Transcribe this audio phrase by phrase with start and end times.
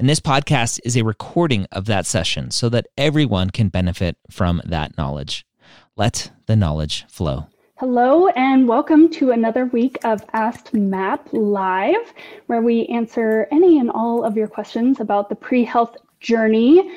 [0.00, 4.60] and this podcast is a recording of that session so that everyone can benefit from
[4.64, 5.46] that knowledge.
[5.96, 7.46] Let the knowledge flow.
[7.76, 12.12] Hello, and welcome to another week of Asked Mappd Live,
[12.46, 16.90] where we answer any and all of your questions about the pre health journey.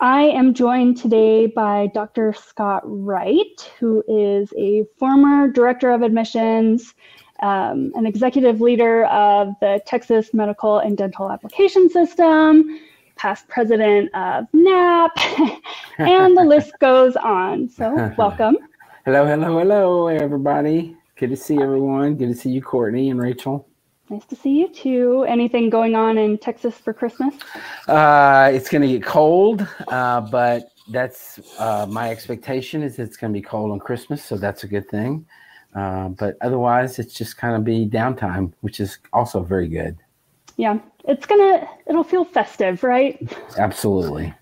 [0.00, 2.32] I am joined today by Dr.
[2.32, 6.94] Scott Wright, who is a former director of admissions
[7.40, 12.80] um, an executive leader of the Texas Medical and Dental Application System,
[13.16, 15.12] past president of NAP,
[15.98, 17.68] and the list goes on.
[17.68, 18.56] So, welcome.
[19.04, 20.96] Hello, hello, hello, everybody.
[21.16, 22.16] Good to see everyone.
[22.16, 23.66] Good to see you, Courtney and Rachel.
[24.10, 25.24] Nice to see you too.
[25.28, 27.34] Anything going on in Texas for Christmas?
[27.86, 33.32] Uh, it's going to get cold, uh, but that's uh, my expectation is it's going
[33.32, 35.26] to be cold on Christmas, so that's a good thing.
[35.74, 39.96] Uh, but otherwise, it's just kind of be downtime, which is also very good.
[40.56, 43.20] Yeah, it's gonna it'll feel festive, right?
[43.56, 44.34] Absolutely.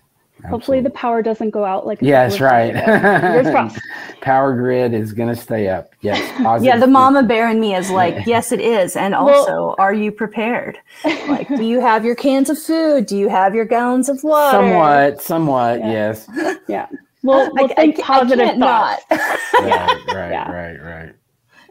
[0.45, 1.99] Hopefully, the power doesn't go out like.
[2.01, 2.73] Yes, right.
[4.21, 5.89] power grid is going to stay up.
[6.01, 6.19] Yes.
[6.63, 9.93] yeah, the mama bear in me is like, yes, it is, and also, well, are
[9.93, 10.77] you prepared?
[11.03, 13.07] Like, do you have your cans of food?
[13.07, 14.57] Do you have your gallons of water?
[14.57, 15.91] Somewhat, somewhat, yeah.
[15.91, 16.29] yes.
[16.67, 16.87] Yeah.
[17.27, 19.05] Well, we'll I, think I, positive I thoughts.
[19.11, 20.49] right, right, yeah.
[20.49, 21.15] right, right.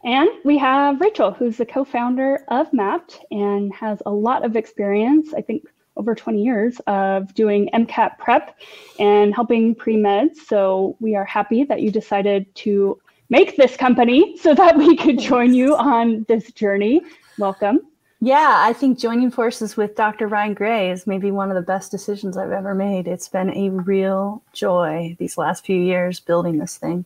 [0.04, 4.54] And we have Rachel, who's the co founder of Mappd and has a lot of
[4.54, 5.64] experience, I think
[5.96, 8.56] over 20 years, of doing MCAT prep
[9.00, 10.36] and helping pre meds.
[10.46, 15.18] So we are happy that you decided to make this company so that we could
[15.18, 17.00] join you on this journey.
[17.38, 17.81] Welcome.
[18.21, 20.27] Yeah, I think joining forces with Dr.
[20.27, 23.06] Ryan Gray is maybe one of the best decisions I've ever made.
[23.06, 27.05] It's been a real joy these last few years building this thing.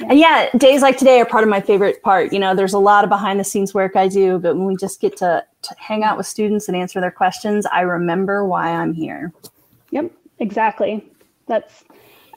[0.00, 0.06] Yeah.
[0.10, 2.32] And yeah, days like today are part of my favorite part.
[2.32, 4.76] You know, there's a lot of behind the scenes work I do, but when we
[4.76, 8.70] just get to, to hang out with students and answer their questions, I remember why
[8.70, 9.32] I'm here.
[9.90, 11.04] Yep, exactly.
[11.48, 11.82] That's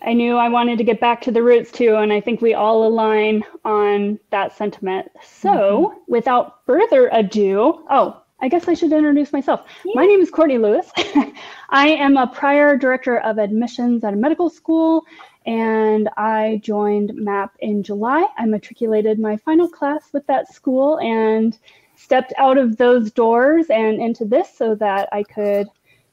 [0.01, 2.53] I knew I wanted to get back to the roots too, and I think we
[2.53, 5.09] all align on that sentiment.
[5.23, 6.11] So, mm-hmm.
[6.11, 9.61] without further ado, oh, I guess I should introduce myself.
[9.83, 9.93] Yeah.
[9.95, 10.91] My name is Courtney Lewis.
[11.69, 15.05] I am a prior director of admissions at a medical school,
[15.45, 18.27] and I joined Mappd in July.
[18.37, 21.57] I matriculated my final class with that school and
[21.95, 25.67] stepped out of those doors and into this so that I could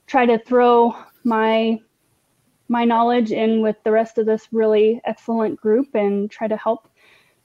[0.06, 1.78] try to throw my
[2.68, 6.88] my knowledge in with the rest of this really excellent group and try to help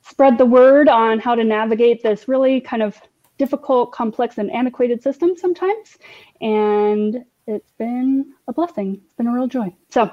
[0.01, 2.99] spread the word on how to navigate this really kind of
[3.37, 5.97] difficult, complex, and antiquated system sometimes.
[6.41, 9.01] And it's been a blessing.
[9.03, 9.73] It's been a real joy.
[9.89, 10.11] So,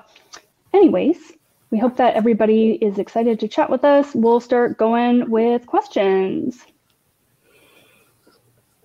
[0.73, 1.33] anyways,
[1.71, 4.15] we hope that everybody is excited to chat with us.
[4.15, 6.65] We'll start going with questions.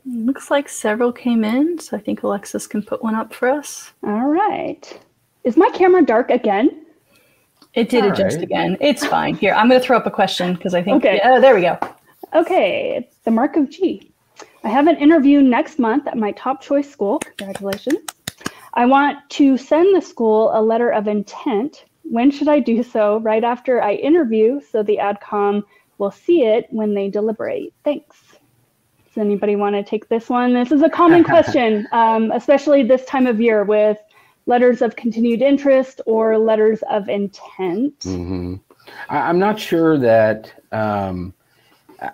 [0.06, 3.92] Looks like several came in, so I think Alexis can put one up for us.
[4.04, 5.00] All right.
[5.44, 6.86] Is my camera dark again?
[7.74, 8.44] It did All adjust right.
[8.44, 8.78] again.
[8.82, 9.36] It's fine.
[9.36, 10.98] Here, I'm going to throw up a question because I think.
[10.98, 11.22] Okay.
[11.24, 11.80] Oh, there we go.
[12.34, 14.12] Okay, it's the mark of G.
[14.64, 17.20] I have an interview next month at my top choice school.
[17.20, 18.00] Congratulations.
[18.74, 21.86] I want to send the school a letter of intent.
[22.04, 23.20] When should I do so?
[23.20, 25.64] Right after I interview, so the AdCom
[25.98, 27.74] will see it when they deliberate.
[27.84, 28.18] Thanks.
[29.08, 30.54] Does anybody want to take this one?
[30.54, 33.98] This is a common question, um, especially this time of year with
[34.46, 38.00] letters of continued interest or letters of intent.
[38.00, 38.56] Mm-hmm.
[39.10, 40.54] I, am not sure that.
[40.72, 41.34] Um,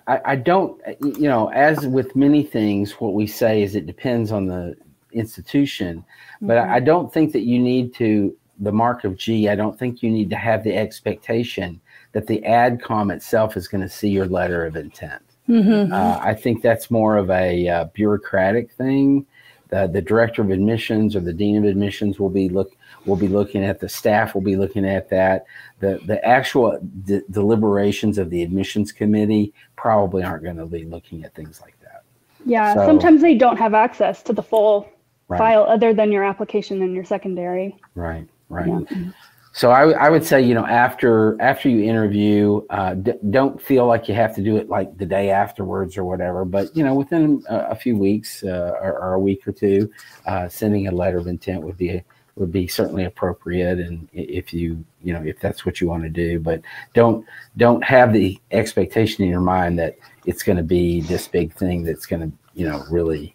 [0.06, 4.32] I, I don't, you know, as with many things, what we say is it depends
[4.32, 4.76] on the
[5.12, 6.04] institution,
[6.42, 6.72] but mm-hmm.
[6.72, 9.48] I, don't think that you need to the mark of G.
[9.48, 11.80] I don't think you need to have the expectation
[12.12, 15.22] that the AdCom itself is going to see your letter of intent.
[15.48, 15.92] Mm-hmm.
[15.92, 19.26] Uh, I think that's more of a uh, bureaucratic thing
[19.68, 23.28] the, the director of admissions or the dean of admissions will be look will be
[23.28, 25.46] looking at the staff will be looking at that.
[25.80, 31.24] The the actual de- deliberations of the admissions committee probably aren't going to be looking
[31.24, 32.04] at things like that.
[32.44, 34.88] Yeah so, sometimes they don't have access to the full
[35.28, 35.38] right.
[35.38, 37.76] file other than your application and your secondary.
[37.94, 38.68] Right right.
[38.90, 39.10] Yeah
[39.52, 43.86] so I, I would say you know after after you interview uh, d- don't feel
[43.86, 46.94] like you have to do it like the day afterwards or whatever but you know
[46.94, 49.90] within a, a few weeks uh, or, or, a week or two
[50.26, 52.02] uh, sending a letter of intent would be
[52.36, 56.08] would be certainly appropriate and if you you know if that's what you want to
[56.08, 56.60] do but
[56.94, 57.24] don't
[57.56, 59.96] don't have the expectation in your mind that
[60.26, 63.34] it's going to be this big thing that's going to you know really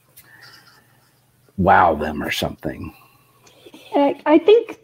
[1.57, 2.94] wow them or something.
[4.25, 4.80] I think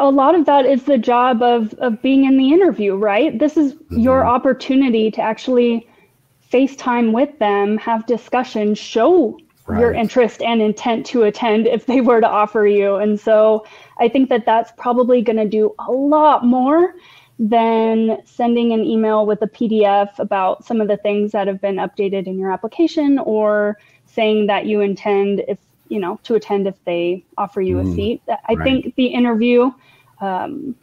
[0.00, 3.56] a lot of that is the job of of being in the interview right this
[3.56, 4.00] is mm-hmm.
[4.00, 5.86] your opportunity to actually
[6.50, 9.80] FaceTime with them, have discussions, show right.
[9.80, 12.96] your interest and intent to attend if they were to offer you.
[12.96, 13.64] And so
[13.98, 16.94] I think that that's probably going to do a lot more
[17.38, 21.76] than sending an email with a PDF about some of the things that have been
[21.76, 25.58] updated in your application or saying that you intend if
[25.90, 28.22] you know to attend if they offer you mm, a seat.
[28.28, 28.64] I right.
[28.64, 29.70] think the interview
[30.20, 30.74] um,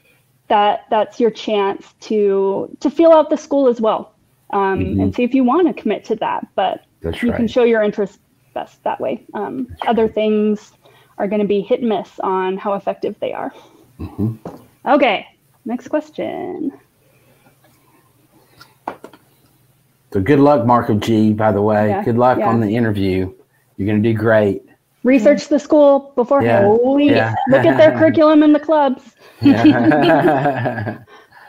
[0.48, 4.14] that that's your chance to to feel out the school as well
[4.52, 5.00] um, mm-hmm.
[5.00, 6.46] and see if you want to commit to that.
[6.56, 7.38] But that's you right.
[7.38, 8.20] can show your interest
[8.54, 9.24] best that way.
[9.34, 10.14] Um, other right.
[10.14, 10.74] things
[11.18, 13.52] are going to be hit and miss on how effective they are.
[14.00, 14.36] Mm-hmm.
[14.86, 15.26] Okay,
[15.66, 16.72] next question.
[20.14, 21.90] So good luck, Mark of G, by the way.
[21.90, 22.50] Yeah, good luck yeah.
[22.50, 23.34] on the interview.
[23.76, 24.67] You're going to do great.
[25.04, 26.66] Research the school beforehand.
[26.66, 27.36] Yeah, Holy, yeah.
[27.50, 29.16] look at their curriculum in the clubs.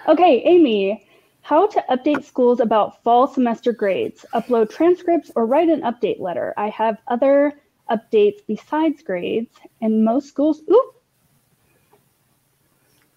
[0.09, 1.05] okay, Amy,
[1.43, 6.55] how to update schools about fall semester grades, upload transcripts, or write an update letter.
[6.57, 7.55] I have other
[7.91, 10.63] updates besides grades, and most schools.
[10.71, 10.95] Ooh.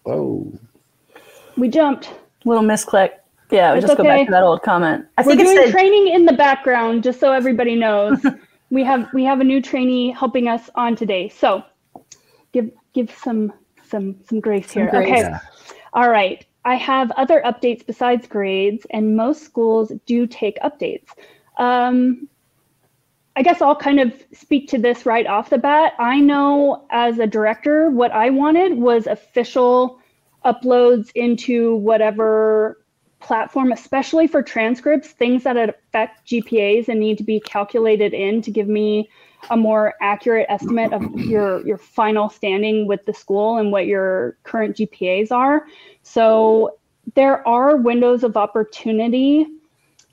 [0.04, 0.52] Whoa.
[1.56, 2.12] We jumped.
[2.44, 3.10] Little misclick.
[3.50, 4.02] Yeah, we just okay.
[4.02, 5.06] go back to that old comment.
[5.18, 8.18] I We're think doing training in the background, just so everybody knows.
[8.72, 11.28] we have we have a new trainee helping us on today.
[11.28, 11.62] So
[12.52, 13.52] give give some
[13.86, 14.90] some some grace some here.
[14.90, 15.08] Grace.
[15.08, 15.20] Okay.
[15.20, 15.40] Yeah.
[15.92, 16.44] All right.
[16.64, 21.08] I have other updates besides grades, and most schools do take updates.
[21.58, 22.28] Um,
[23.36, 25.92] I guess I'll kind of speak to this right off the bat.
[25.98, 29.98] I know as a director, what I wanted was official
[30.46, 32.81] uploads into whatever
[33.22, 38.50] platform, especially for transcripts, things that affect GPAs and need to be calculated in to
[38.50, 39.08] give me
[39.50, 44.36] a more accurate estimate of your your final standing with the school and what your
[44.44, 45.66] current GPAs are.
[46.02, 46.78] So
[47.14, 49.46] there are windows of opportunity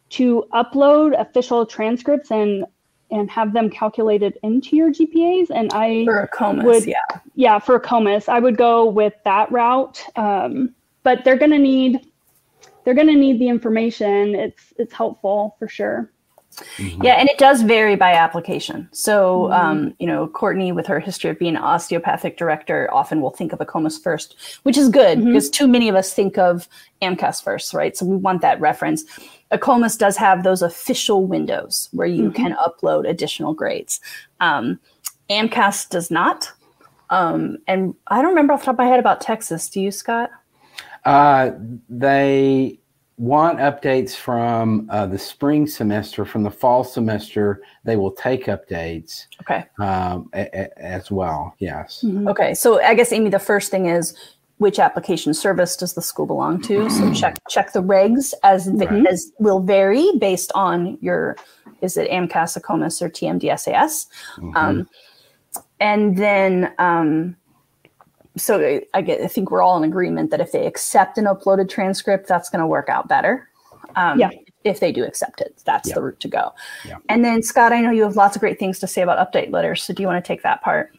[0.09, 2.65] to upload official transcripts and
[3.11, 5.49] and have them calculated into your GPAs.
[5.49, 9.13] And I for a COMIS, would, yeah, yeah, for a COMIS, I would go with
[9.25, 10.03] that route.
[10.15, 12.01] Um, but they're going to need
[12.83, 14.35] they're going to need the information.
[14.35, 16.11] It's it's helpful for sure.
[16.77, 17.03] Mm-hmm.
[17.03, 18.89] Yeah, and it does vary by application.
[18.91, 19.53] So, mm-hmm.
[19.53, 23.53] um, you know, Courtney, with her history of being an osteopathic director, often will think
[23.53, 25.27] of a COMIS first, which is good mm-hmm.
[25.27, 26.67] because too many of us think of
[27.01, 27.95] AMCAS first, right?
[27.95, 29.03] So we want that reference.
[29.51, 32.43] AACOMAS does have those official windows where you mm-hmm.
[32.43, 33.99] can upload additional grades.
[34.39, 34.79] Um,
[35.29, 36.51] AMCAS does not.
[37.09, 39.69] Um, and I don't remember off the top of my head about Texas.
[39.69, 40.29] Do you, Scott?
[41.09, 41.57] Uh,
[41.89, 42.79] they
[43.17, 46.23] want updates from uh, the spring semester.
[46.23, 49.25] From the fall semester, they will take updates.
[49.41, 49.65] Okay.
[49.79, 51.55] Um, a, a, as well.
[51.57, 52.03] Yes.
[52.05, 52.27] Mm-hmm.
[52.27, 52.53] Okay.
[52.53, 54.15] So I guess Amy, the first thing is
[54.57, 56.87] which application service does the school belong to?
[56.91, 59.07] So check check the regs as right.
[59.07, 61.37] as will vary based on your
[61.81, 64.07] is it AMCAS, AACOMAS, or TMDSAS.
[64.37, 64.55] Mm-hmm.
[64.55, 64.89] Um,
[65.79, 67.35] and then um,
[68.39, 71.69] so I, get, I think we're all in agreement that if they accept an uploaded
[71.69, 73.49] transcript, that's going to work out better.
[73.95, 74.29] Um, yeah.
[74.63, 75.95] If they do accept it, that's yeah.
[75.95, 76.53] the route to go.
[76.85, 76.97] Yeah.
[77.07, 79.51] And then Scott, I know you have lots of great things to say about update
[79.51, 79.83] letters.
[79.83, 80.91] So do you want to take that part?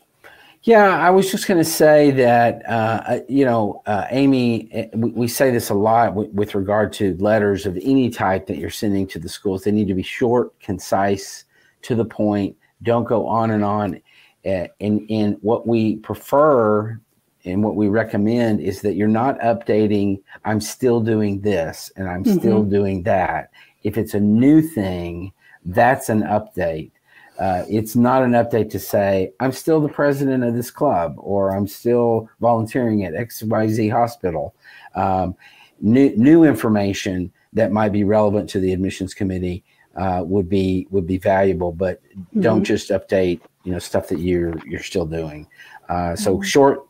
[0.62, 4.88] Yeah, I was just going to say that, uh, uh, you know, uh, Amy, eh,
[4.92, 8.58] we, we, say this a lot w- with regard to letters of any type that
[8.58, 9.64] you're sending to the schools.
[9.64, 11.44] They need to be short, concise,
[11.82, 12.56] to the point.
[12.82, 14.02] Don't go on and on.
[14.44, 17.00] Uh, and, and what we prefer
[17.44, 22.24] and what we recommend is that you're not updating i'm still doing this and i'm
[22.24, 22.38] mm-hmm.
[22.38, 23.50] still doing that
[23.82, 25.32] if it's a new thing
[25.66, 26.90] that's an update
[27.38, 31.54] uh, it's not an update to say i'm still the president of this club or
[31.56, 34.54] i'm still volunteering at xyz hospital
[34.94, 35.34] um,
[35.80, 39.64] new, new information that might be relevant to the admissions committee
[39.96, 42.40] uh, would be would be valuable but mm-hmm.
[42.42, 45.46] don't just update you know stuff that you're you're still doing
[45.88, 46.44] uh, so mm-hmm.
[46.44, 46.86] short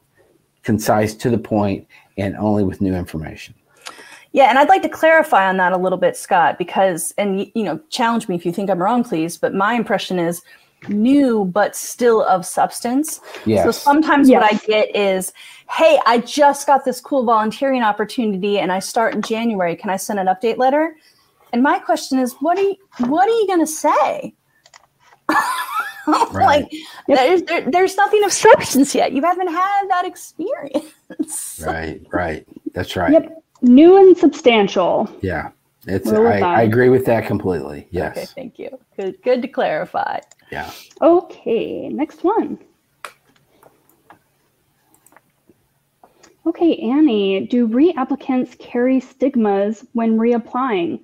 [0.62, 1.86] concise, to the point,
[2.16, 3.54] and only with new information.
[4.32, 7.64] Yeah, and I'd like to clarify on that a little bit, Scott, because and you
[7.64, 9.36] know, challenge me if you think I'm wrong, please.
[9.36, 10.42] But my impression is
[10.88, 13.20] new but still of substance.
[13.44, 13.64] Yes.
[13.64, 14.40] So sometimes yes.
[14.40, 15.32] what I get is,
[15.70, 19.76] hey, I just got this cool volunteering opportunity and I start in January.
[19.76, 20.96] Can I send an update letter?
[21.52, 22.76] And my question is, what are you
[23.08, 24.34] what are you gonna say?
[26.32, 26.70] like
[27.06, 29.12] there's there, there's nothing of substance yet.
[29.12, 31.60] You haven't had that experience.
[31.64, 32.46] right, right.
[32.72, 33.12] That's right.
[33.12, 33.42] Yep.
[33.62, 35.10] New and substantial.
[35.20, 35.50] Yeah.
[35.86, 37.88] It's I, I agree with that completely.
[37.90, 38.16] Yes.
[38.16, 38.78] Okay, thank you.
[38.96, 40.20] Good good to clarify.
[40.50, 40.70] Yeah.
[41.00, 42.58] Okay, next one.
[46.46, 51.00] Okay, Annie, do reapplicants carry stigmas when reapplying?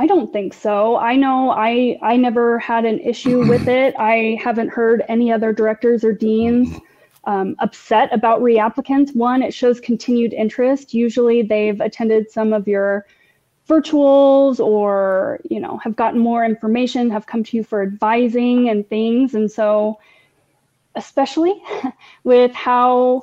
[0.00, 0.96] I don't think so.
[0.96, 3.94] I know I I never had an issue with it.
[3.98, 6.74] I haven't heard any other directors or deans
[7.24, 9.14] um, upset about reapplicants.
[9.14, 10.94] One, it shows continued interest.
[10.94, 13.06] Usually, they've attended some of your
[13.68, 18.88] virtuals or you know have gotten more information, have come to you for advising and
[18.88, 20.00] things, and so
[20.94, 21.62] especially
[22.24, 23.22] with how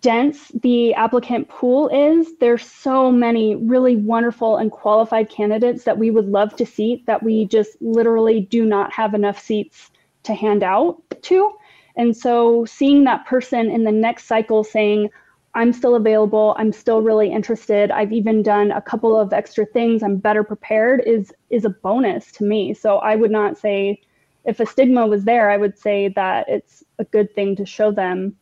[0.00, 6.10] dense the applicant pool is, there's so many really wonderful and qualified candidates that we
[6.10, 9.90] would love to seat that we just literally do not have enough seats
[10.24, 11.52] to hand out to.
[11.96, 15.08] And so seeing that person in the next cycle saying,
[15.54, 20.02] I'm still available, I'm still really interested, I've even done a couple of extra things,
[20.02, 22.74] I'm better prepared is is a bonus to me.
[22.74, 24.02] So I would not say
[24.44, 27.90] if a stigma was there, I would say that it's a good thing to show
[27.90, 28.36] them,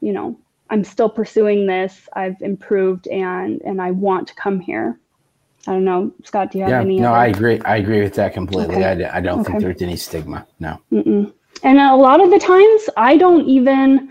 [0.00, 0.38] you know,
[0.70, 2.08] I'm still pursuing this.
[2.14, 4.98] I've improved and and I want to come here.
[5.66, 6.52] I don't know, Scott.
[6.52, 6.98] Do you have yeah, any?
[6.98, 7.16] No, other?
[7.16, 7.60] I agree.
[7.60, 8.76] I agree with that completely.
[8.76, 9.04] Okay.
[9.04, 9.52] I, I don't okay.
[9.52, 10.46] think there's any stigma.
[10.58, 10.80] No.
[10.90, 11.32] Mm-mm.
[11.62, 14.10] And a lot of the times, I don't even,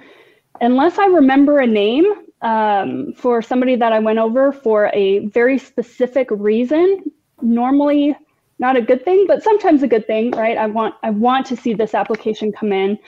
[0.61, 2.05] unless I remember a name
[2.41, 7.11] um, for somebody that I went over for a very specific reason.
[7.41, 8.15] Normally,
[8.59, 10.57] not a good thing, but sometimes a good thing, right?
[10.57, 12.99] I want I want to see this application come in.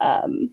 [0.00, 0.50] Um,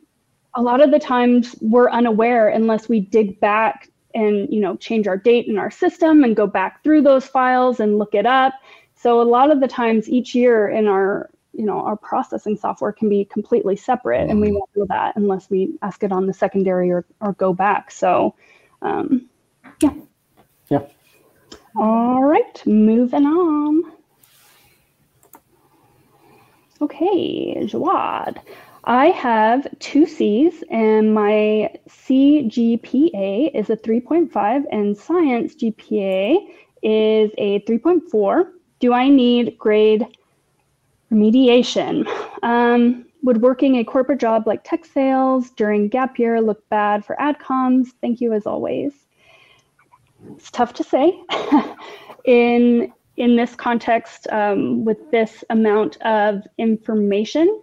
[0.55, 5.07] a lot of the times we're unaware unless we dig back and you know change
[5.07, 8.53] our date in our system and go back through those files and look it up.
[8.95, 12.93] So a lot of the times each year in our you know our processing software
[12.93, 14.55] can be completely separate and we mm-hmm.
[14.55, 17.91] won't know that unless we ask it on the secondary or, or go back.
[17.91, 18.35] So
[18.81, 19.29] um,
[19.81, 19.93] yeah.
[20.69, 20.85] Yeah.
[21.75, 23.91] All right moving on.
[26.81, 28.37] Okay jawad
[28.87, 36.37] I have two C's, and my CGPA is a 3.5, and science GPA
[36.83, 38.51] is a 3.4.
[38.79, 40.05] Do I need grade
[41.11, 42.07] remediation?
[42.43, 47.15] Um, would working a corporate job like tech sales during gap year look bad for
[47.15, 47.87] adcoms?
[48.01, 48.93] Thank you as always.
[50.35, 51.19] It's tough to say.
[52.25, 57.61] in in this context, um, with this amount of information,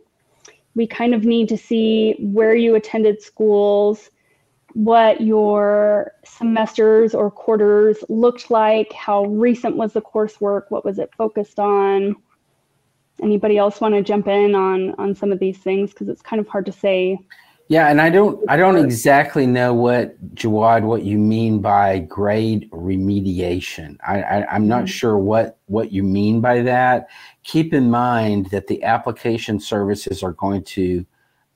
[0.74, 4.10] we kind of need to see where you attended schools,
[4.74, 11.10] what your semesters or quarters looked like, how recent was the coursework, what was it
[11.16, 12.16] focused on.
[13.22, 16.40] Anybody else want to jump in on on some of these things because it's kind
[16.40, 17.18] of hard to say
[17.72, 22.70] yeah, and I don't I don't exactly know what Jawad what you mean by grade
[22.70, 23.96] remediation.
[24.06, 24.86] I, I am not mm-hmm.
[24.88, 27.08] sure what what you mean by that.
[27.44, 31.06] Keep in mind that the application services are going to.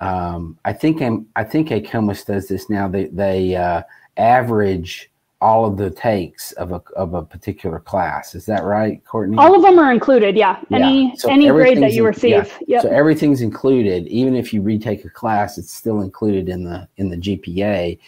[0.01, 2.89] Um, I think I'm, I think AACOMAS does this now.
[2.89, 3.83] They they uh,
[4.17, 8.35] average all of the takes of a of a particular class.
[8.35, 9.37] Is that right, Courtney?
[9.37, 10.37] All of them are included.
[10.37, 10.61] Yeah.
[10.71, 11.15] Any yeah.
[11.17, 12.31] So any grade that you receive.
[12.31, 12.45] Yeah.
[12.67, 12.83] Yep.
[12.83, 14.07] So everything's included.
[14.09, 17.99] Even if you retake a class, it's still included in the in the GPA.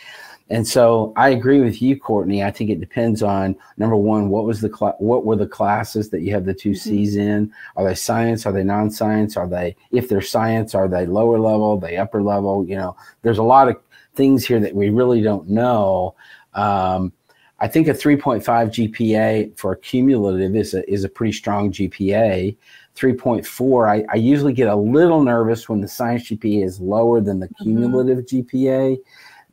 [0.51, 2.43] And so I agree with you, Courtney.
[2.43, 6.09] I think it depends on number one, what was the cl- what were the classes
[6.11, 6.79] that you have the 2 mm-hmm.
[6.79, 7.53] C's in?
[7.77, 8.47] Are they science?
[8.47, 9.37] Are they non-science?
[9.37, 10.75] Are they if they're science?
[10.75, 11.73] Are they lower level?
[11.73, 12.65] Are they upper level?
[12.67, 13.77] You know, there's a lot of
[14.15, 16.15] things here that we really don't know.
[16.55, 17.13] Um,
[17.61, 22.57] I think a 3.5 GPA for cumulative is a, is a pretty strong GPA.
[22.95, 27.41] 3.4, I, I usually get a little nervous when the science GPA is lower than
[27.41, 27.65] the mm-hmm.
[27.65, 28.59] cumulative mm-hmm.
[28.59, 28.99] GPA.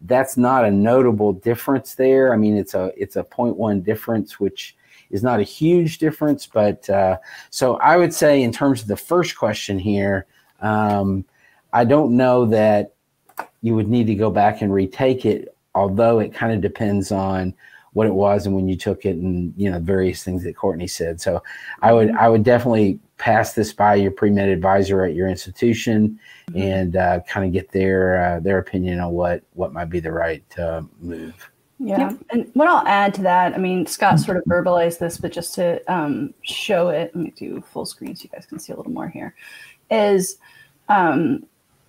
[0.01, 2.33] That's not a notable difference there.
[2.33, 4.75] I mean, it's a it's a 0.1 difference, which
[5.09, 6.45] is not a huge difference.
[6.45, 7.17] But uh,
[7.49, 10.27] so I would say, in terms of the first question here,
[10.61, 11.25] um,
[11.73, 12.93] I don't know that
[13.61, 17.53] you would need to go back and retake it, although it kind of depends on
[17.95, 20.85] what it was and when you took it and you know various things that Courtney
[20.85, 21.19] said.
[21.21, 21.41] So
[21.81, 26.61] I would I would definitely pass this by your pre-med advisor at your institution mm-hmm.
[26.61, 30.11] and uh, kind of get their uh, their opinion on what what might be the
[30.11, 31.49] right uh, move.
[31.79, 31.99] Yeah.
[31.99, 32.11] yeah.
[32.31, 35.55] And what I'll add to that, I mean, Scott sort of verbalized this, but just
[35.55, 38.75] to um, show it, let me do full screen so you guys can see a
[38.77, 39.35] little more here,
[39.89, 40.37] is
[40.89, 41.45] um,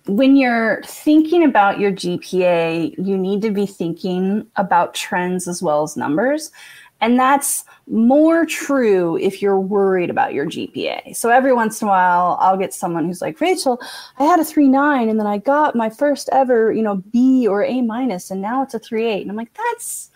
[0.07, 5.83] when you're thinking about your GPA, you need to be thinking about trends as well
[5.83, 6.51] as numbers.
[6.99, 11.15] And that's more true if you're worried about your GPA.
[11.15, 13.79] So every once in a while, I'll get someone who's like, Rachel,
[14.17, 17.63] I had a 3.9 and then I got my first ever, you know, B or
[17.63, 19.21] A minus, and now it's a 3.8.
[19.21, 20.09] And I'm like, that's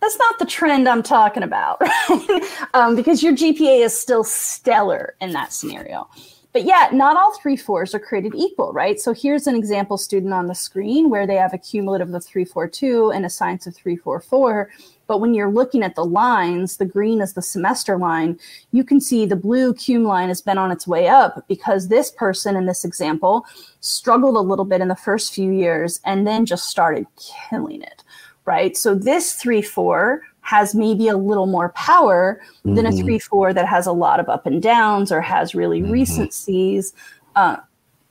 [0.00, 2.42] that's not the trend I'm talking about, right?
[2.74, 6.10] um, because your GPA is still stellar in that scenario.
[6.52, 9.00] But yet, not all three fours are created equal, right?
[9.00, 13.10] So here's an example student on the screen where they have a cumulative of 342
[13.10, 14.70] and a science of 344.
[15.06, 18.38] But when you're looking at the lines, the green is the semester line,
[18.70, 22.10] you can see the blue cum line has been on its way up because this
[22.10, 23.46] person in this example
[23.80, 27.06] struggled a little bit in the first few years and then just started
[27.48, 28.04] killing it,
[28.44, 28.76] right?
[28.76, 32.74] So this 3 4 has maybe a little more power mm-hmm.
[32.74, 33.06] than a mm-hmm.
[33.06, 35.92] 3 4 that has a lot of up and downs or has really mm-hmm.
[35.92, 36.92] recent C's.
[37.34, 37.56] Uh,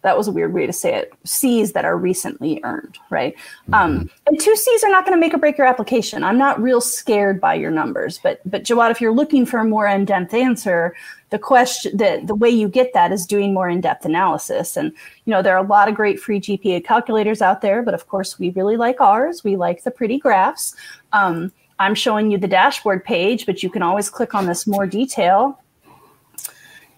[0.01, 1.13] that was a weird way to say it.
[1.25, 3.35] C's that are recently earned, right?
[3.71, 4.01] Um, mm-hmm.
[4.01, 6.23] Um, and two C's are not going to make or break your application.
[6.23, 9.65] I'm not real scared by your numbers, but but Jawad, if you're looking for a
[9.65, 10.95] more in-depth answer,
[11.29, 14.75] the question the the way you get that is doing more in-depth analysis.
[14.75, 14.91] And
[15.25, 18.07] you know there are a lot of great free GPA calculators out there, but of
[18.07, 19.43] course we really like ours.
[19.43, 20.75] We like the pretty graphs.
[21.13, 24.85] Um, I'm showing you the dashboard page, but you can always click on this more
[24.85, 25.59] detail.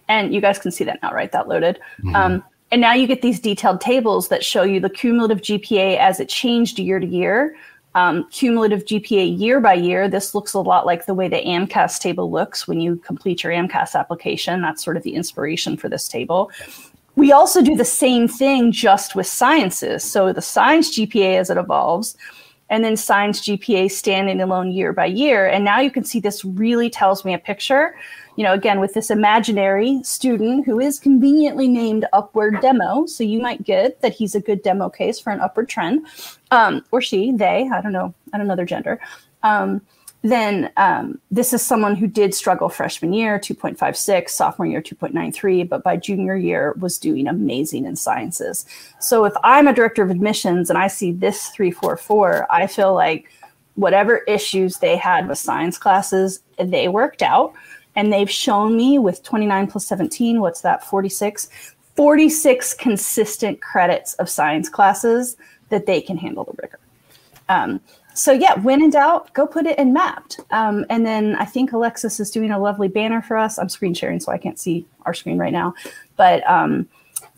[0.09, 1.31] And you guys can see that now, right?
[1.31, 1.79] That loaded.
[1.99, 2.15] Mm-hmm.
[2.15, 6.19] Um, and now you get these detailed tables that show you the cumulative GPA as
[6.19, 7.55] it changed year to year.
[7.95, 10.09] Um, cumulative GPA year by year.
[10.09, 13.53] This looks a lot like the way the AMCAS table looks when you complete your
[13.53, 14.61] AMCAS application.
[14.61, 16.51] That's sort of the inspiration for this table.
[17.15, 20.03] We also do the same thing just with sciences.
[20.03, 22.17] So the science GPA as it evolves,
[22.73, 25.45] and then science GPA standing alone year by year.
[25.45, 27.95] And now you can see this really tells me a picture.
[28.35, 33.05] You know, again, with this imaginary student who is conveniently named Upward Demo.
[33.05, 36.07] So you might get that he's a good demo case for an upward trend,
[36.49, 38.99] um, or she, they, I don't know, I don't know their gender.
[39.43, 39.79] Um,
[40.23, 45.83] then um, this is someone who did struggle freshman year 2.56 sophomore year 2.93 but
[45.83, 48.65] by junior year was doing amazing in sciences.
[48.99, 53.29] So if i'm a director of admissions and i see this 344 i feel like
[53.75, 57.53] whatever issues they had with science classes they worked out.
[57.95, 64.27] And they've shown me with 29 plus 17 what's that 46 46 consistent credits of
[64.27, 65.37] science classes
[65.69, 66.79] that they can handle the rigor.
[67.49, 67.81] Um,
[68.13, 70.39] so yeah, when in doubt, go put it in Mappd.
[70.51, 73.57] Um, and then I think Alexis is doing a lovely banner for us.
[73.57, 75.73] I'm screen sharing, so I can't see our screen right now.
[76.15, 76.87] But um,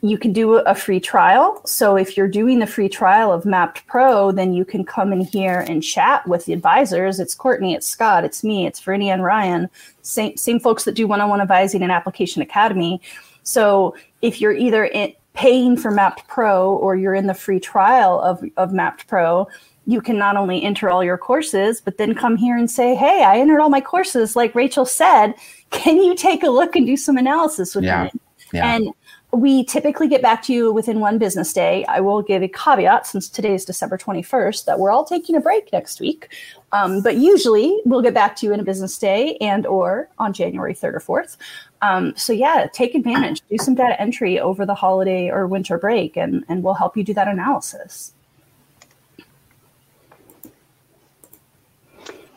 [0.02, 1.62] you can do a free trial.
[1.66, 5.22] So if you're doing the free trial of Mappd Pro, then you can come in
[5.22, 7.20] here and chat with the advisors.
[7.20, 9.70] It's Courtney, it's Scott, it's me, it's Brittany and Ryan,
[10.02, 13.02] same same folks that do one-on-one advising in Application Academy.
[13.44, 18.20] So if you're either in, paying for Mappd Pro or you're in the free trial
[18.22, 19.48] of, of Mappd Pro,
[19.86, 23.24] you can not only enter all your courses, but then come here and say, Hey,
[23.24, 24.36] I entered all my courses.
[24.36, 25.34] Like Rachel said,
[25.72, 28.06] can you take a look and do some analysis with yeah.
[28.06, 28.12] me?
[28.54, 28.76] Yeah.
[28.76, 28.94] And
[29.36, 31.84] we typically get back to you within one business day.
[31.86, 35.42] I will give a caveat since today is December 21st that we're all taking a
[35.42, 36.30] break next week.
[36.72, 40.32] Um, but usually we'll get back to you in a business day and or on
[40.32, 41.38] January 3rd or 4th.
[41.82, 46.16] Um, so yeah, take advantage, do some data entry over the holiday or winter break,
[46.16, 48.15] and, and we'll help you do that analysis.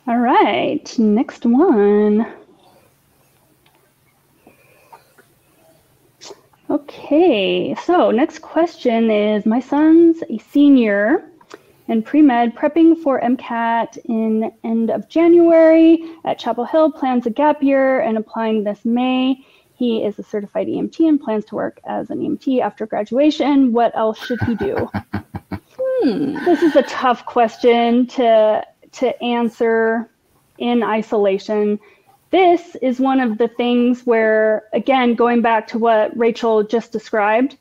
[0.09, 2.27] All right, next one.
[6.71, 11.29] Okay, so next question is My son's a senior
[11.89, 17.31] in pre med, prepping for MCAT in end of January at Chapel Hill, plans a
[17.31, 19.45] gap year and applying this May.
[19.75, 23.75] He is a certified EMT and plans to work as an EMT after graduation.
[23.75, 24.89] What else should he do?
[25.53, 30.09] hmm, this is a tough question to to answer
[30.59, 31.79] in isolation.
[32.31, 37.57] This is one of the things where, again, going back to what Rachel just described,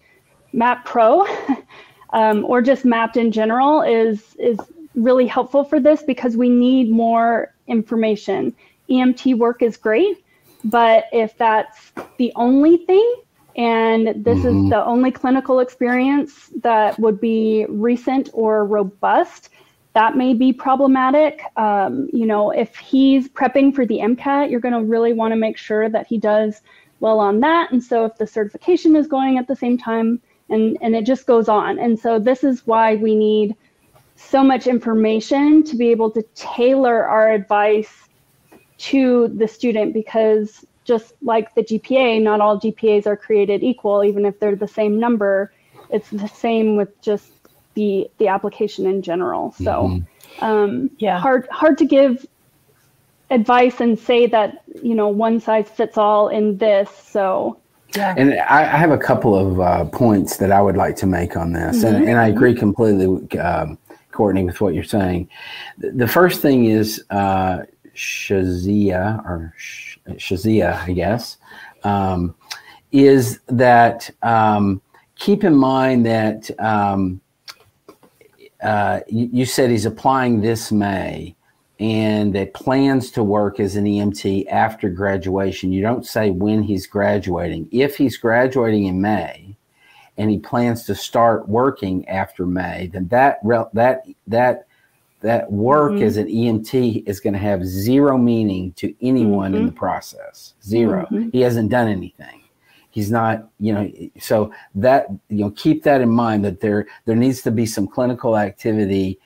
[0.53, 1.25] Mappd Pro
[2.11, 4.57] um, or just Mappd in general is is
[4.95, 8.53] really helpful for this because we need more information.
[8.89, 10.23] EMT work is great,
[10.63, 13.15] but if that's the only thing
[13.55, 14.65] and this mm-hmm.
[14.65, 19.49] is the only clinical experience that would be recent or robust,
[19.97, 21.41] that may be problematic.
[21.55, 25.35] Um, you know, if he's prepping for the MCAT, you're going to really want to
[25.35, 26.61] make sure that he does
[26.99, 27.71] well on that.
[27.71, 31.25] And so if the certification is going at the same time, and, and it just
[31.25, 31.79] goes on.
[31.79, 33.55] And so this is why we need
[34.15, 38.07] so much information to be able to tailor our advice
[38.89, 44.27] to the student because just like the GPA, not all GPAs are created equal, even
[44.27, 45.51] if they're the same number
[45.89, 47.36] it's the same with just
[47.77, 49.43] the the application in general.
[49.65, 50.45] So Mm-hmm.
[50.47, 51.17] um, Yeah.
[51.19, 52.25] hard hard to give
[53.29, 54.49] advice and say that
[54.87, 56.89] you know one size fits all in this.
[57.15, 57.57] So
[57.95, 58.13] Yeah.
[58.17, 61.37] And I, I have a couple of uh, points that I would like to make
[61.37, 63.77] on this, and, and I agree completely, with, um,
[64.11, 65.29] Courtney, with what you're saying.
[65.77, 67.55] The, the first thing is uh,
[67.95, 71.37] Shazia or Sh- Shazia, I guess,
[71.83, 72.35] um,
[72.91, 74.81] is that um,
[75.15, 77.21] keep in mind that um,
[78.61, 81.35] uh, you, you said he's applying this May
[81.79, 85.71] and that plans to work as an EMT after graduation.
[85.71, 87.69] You don't say when he's graduating.
[87.71, 89.55] If he's graduating in May
[90.17, 93.39] and he plans to start working after May, then that
[93.73, 94.65] that that
[95.21, 96.01] that work Mhm.
[96.03, 100.53] as an EMT is going to have zero meaning to anyone in the process.
[100.63, 101.31] 0 Mhm.
[101.31, 102.41] He hasn't done anything.
[102.89, 107.15] He's not, you know, so that you know, keep that in mind that there there
[107.15, 109.19] needs to be some clinical activity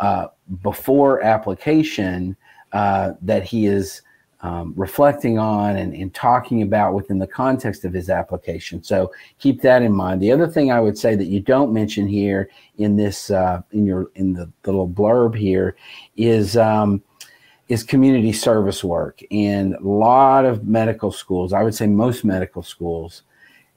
[0.00, 0.28] uh,
[0.62, 2.36] before application
[2.72, 4.02] uh, that he is
[4.40, 8.82] um, reflecting on and, and talking about within the context of his application.
[8.82, 10.22] So keep that in mind.
[10.22, 13.84] The other thing I would say that you don't mention here in this uh, in
[13.84, 15.76] your in the, the little blurb here
[16.16, 17.02] is um,
[17.68, 19.20] is community service work.
[19.30, 23.22] And a lot of medical schools, I would say most medical schools,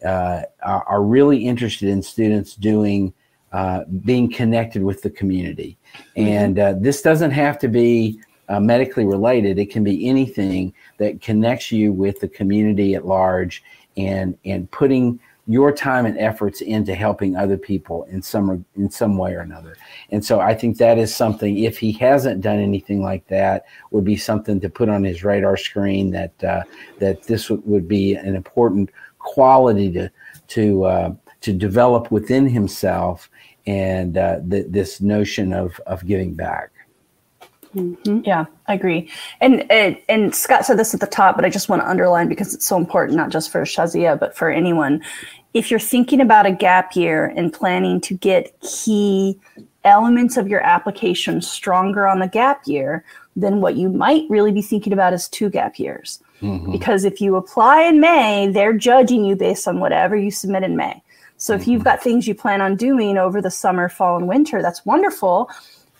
[0.06, 3.14] uh, are, really interested in students doing
[3.52, 5.78] uh, being connected with the community.
[6.16, 9.60] And uh, this doesn't have to be uh, medically related.
[9.60, 13.64] It can be anything that connects you with the community at large
[13.98, 15.20] and and putting
[15.52, 19.76] your time and efforts into helping other people in some in some way or another.
[20.10, 24.06] And so I think that is something if he hasn't done anything like that would
[24.06, 26.64] be something to put on his radar screen that uh,
[27.00, 30.12] that this would, would be an important quality to
[30.48, 33.30] to uh, to develop within himself
[33.68, 36.72] and uh, th- this notion of of giving back.
[37.74, 39.10] Yeah, I agree.
[39.40, 42.28] And, and and Scott said this at the top, but I just want to underline
[42.28, 45.02] because it's so important, not just for Shazia, but for anyone.
[45.54, 49.38] If you're thinking about a gap year and planning to get key
[49.84, 53.04] elements of your application stronger on the gap year,
[53.36, 56.22] then what you might really be thinking about is two gap years.
[56.42, 56.72] Mm-hmm.
[56.72, 60.76] Because if you apply in May, they're judging you based on whatever you submit in
[60.76, 61.02] May.
[61.38, 61.90] So if you've mm-hmm.
[61.90, 65.50] got things you plan on doing over the summer, fall, and winter, that's wonderful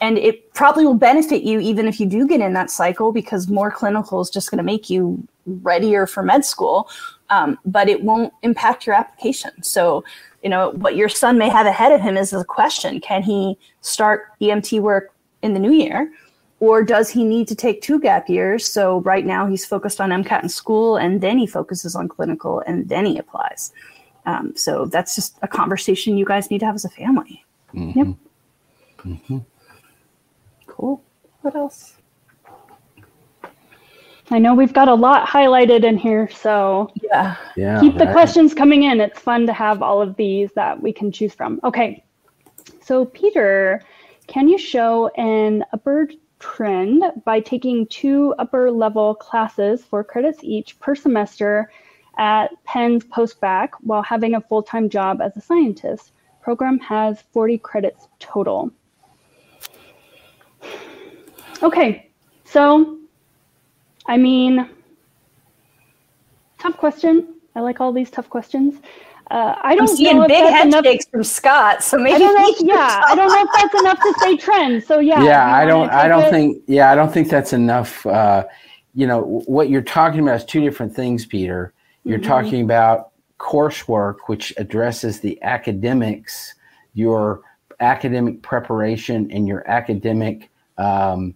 [0.02, 3.48] and it probably will benefit you even if you do get in that cycle because
[3.48, 6.90] more clinical is just going to make you readier for med school
[7.32, 9.52] um, but it won't impact your application.
[9.64, 10.04] So
[10.44, 13.00] you know what your son may have ahead of him is a question.
[13.00, 16.12] Can he start emt work in the new year?
[16.60, 18.68] Or does he need to take two gap years?
[18.72, 22.62] So right now he's focused on mcat in school and then he focuses on clinical
[22.68, 23.74] and then he applies.
[24.28, 27.44] Um, so that's just a conversation you guys need to have as a family.
[27.74, 28.08] Yep.
[30.68, 31.02] cool.
[31.42, 31.96] What else
[34.32, 37.80] I know we've got a lot highlighted in here, so yeah Yeah.
[37.82, 38.14] keep the right.
[38.14, 39.02] questions coming in.
[39.02, 41.60] It's fun to have all of these that we can choose from.
[41.66, 42.04] Okay.
[42.82, 43.82] So, Peter,
[44.28, 50.80] can you show an upper trend by taking two upper level classes, for credits each
[50.80, 51.70] per semester
[52.18, 56.14] at Penn's postbac while having a full time job as a scientist?
[56.42, 58.72] Program has 40 credits total.
[61.62, 62.10] Okay.
[62.46, 62.98] So,
[64.12, 64.70] I mean,
[66.60, 67.36] tough question.
[67.56, 68.76] I like all these tough questions.
[69.30, 70.84] Uh, I I'm don't seeing know if big head enough.
[70.84, 72.50] shakes from Scott, so maybe I don't know.
[72.50, 74.84] If, yeah, I don't know if that's enough to say trend.
[74.84, 75.24] So yeah.
[75.24, 78.44] yeah i don't i don't it- think yeah i don't think that's enough uh,
[78.94, 82.28] you know what you're talking about is two different things peter you're Mhm.
[82.28, 86.56] talking about coursework which addresses the academics
[86.94, 87.42] your
[87.80, 91.34] academic preparation and your academic um,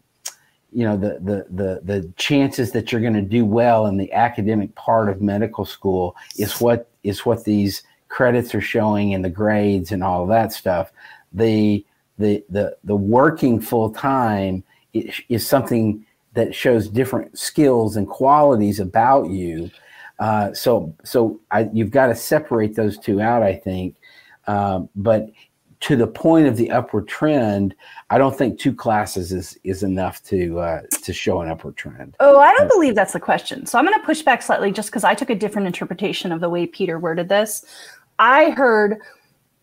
[0.76, 4.12] you know the, the the the chances that you're going to do well in the
[4.12, 9.30] academic part of medical school is what is what these credits are showing and the
[9.30, 10.92] grades and all of that stuff.
[11.32, 11.86] The
[12.18, 18.82] the the the working full time is, is something that shows different skills and qualities
[18.82, 19.72] about you.
[20.20, 23.96] Uh, so so I, you've got to separate those two out i think.
[24.48, 25.30] Um, but
[25.86, 27.76] to the point of the upward trend
[28.10, 32.15] i don't think two classes is is enough to uh, to show an upward trend
[32.19, 33.65] Oh, I don't believe that's the question.
[33.65, 36.41] So I'm going to push back slightly just because I took a different interpretation of
[36.41, 37.65] the way Peter worded this.
[38.19, 39.00] I heard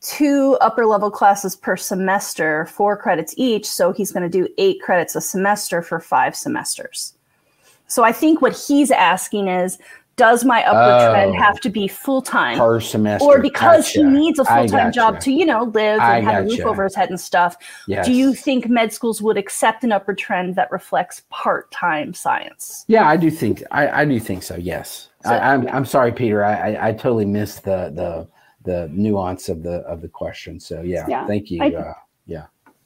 [0.00, 3.66] two upper level classes per semester, four credits each.
[3.66, 7.14] So he's going to do eight credits a semester for five semesters.
[7.86, 9.78] So I think what he's asking is
[10.16, 11.12] does my upward Oh.
[11.12, 12.58] trend have to be full time?
[12.58, 13.26] per semester.
[13.26, 16.44] Or because he needs a full time job to, you know, live I and have
[16.44, 17.56] a roof over his head and stuff.
[17.86, 18.06] Yes.
[18.06, 22.84] Do you think med schools would accept an upward trend that reflects part time science?
[22.88, 24.56] Yeah, I do think I, I do think so.
[24.56, 26.44] Yes, So- I, I'm I'm sorry, Peter.
[26.44, 28.28] I, I, I totally missed the the
[28.64, 30.60] the nuance of the of the question.
[30.60, 31.26] So yeah, Yeah.
[31.26, 31.62] thank you.
[31.62, 31.94] I- uh,
[32.26, 32.44] yeah,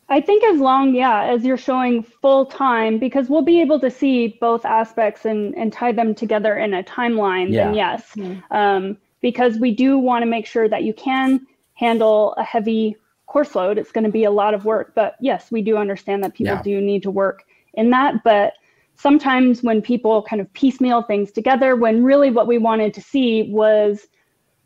[0.08, 3.90] I think as long, yeah, as you're showing full time, because we'll be able to
[3.90, 7.92] see both aspects and, and tie them together in a timeline, then Yeah.
[7.92, 8.12] yes.
[8.14, 8.42] Mm.
[8.52, 13.56] Um, because we do want to make sure that you can handle a heavy course
[13.56, 13.78] load.
[13.78, 16.54] It's going to be a lot of work, but yes, we do understand that people
[16.54, 16.62] Yeah.
[16.62, 17.42] do need to work
[17.74, 18.22] in that.
[18.22, 18.52] But
[18.94, 23.50] sometimes when people kind of piecemeal things together, when really what we wanted to see
[23.50, 24.06] was,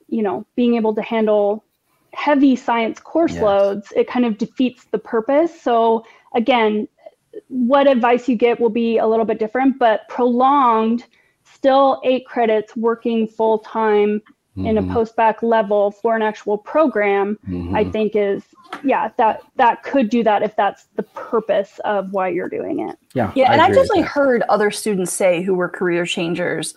[0.09, 1.65] you know, being able to handle
[2.13, 3.43] heavy science course Yes.
[3.43, 5.61] loads, it kind of defeats the purpose.
[5.61, 6.89] So again,
[7.49, 11.05] what advice you get will be a little bit different, but prolonged,
[11.45, 14.23] still eight credits working full time
[14.65, 17.75] in a Mhm, post bac level for an actual program, mhm.
[17.77, 18.45] I think is
[18.83, 22.97] yeah, that that could do that if that's the purpose of why you're doing it.
[23.15, 26.75] yeah, Yeah, I and I've definitely heard other students say who were career changers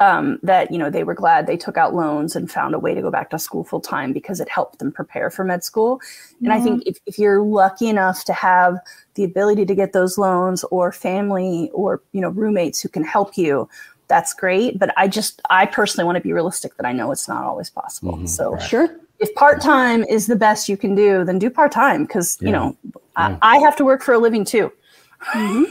[0.00, 2.94] um, that you know they were glad they took out loans and found a way
[2.94, 6.00] to go back to school full time because it helped them prepare for med school.
[6.42, 8.78] And I think if, if you're lucky enough to have
[9.14, 13.36] the ability to get those loans or family or you know roommates who can help
[13.36, 13.68] you,
[14.08, 14.78] that's great.
[14.78, 17.68] But I just I personally want to be realistic that I know it's not always
[17.68, 18.16] possible.
[18.16, 18.62] Mhm, so right.
[18.62, 18.88] Sure.
[19.18, 22.50] if part time is the best you can do, then do part time because you
[22.50, 22.74] know
[23.18, 23.36] Yeah.
[23.42, 24.72] I, I have to work for a living too.
[25.34, 25.66] Mhm.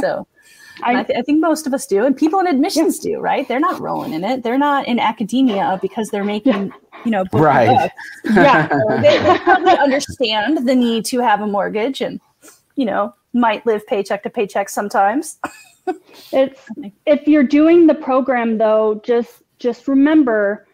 [0.00, 0.26] So
[0.82, 3.46] I, I, th- I think most of us do, and people in admissions do, right?
[3.46, 4.42] They're not rolling in it.
[4.42, 6.72] They're not in academia because they're making,
[7.04, 7.68] you know, books Right.
[7.68, 7.94] books.
[8.36, 8.68] yeah.
[8.68, 12.20] So they, they probably understand the need to have a mortgage, and
[12.76, 15.38] you know, might live paycheck to paycheck sometimes.
[16.32, 16.60] It's
[17.06, 20.66] if you're doing the program though, just just remember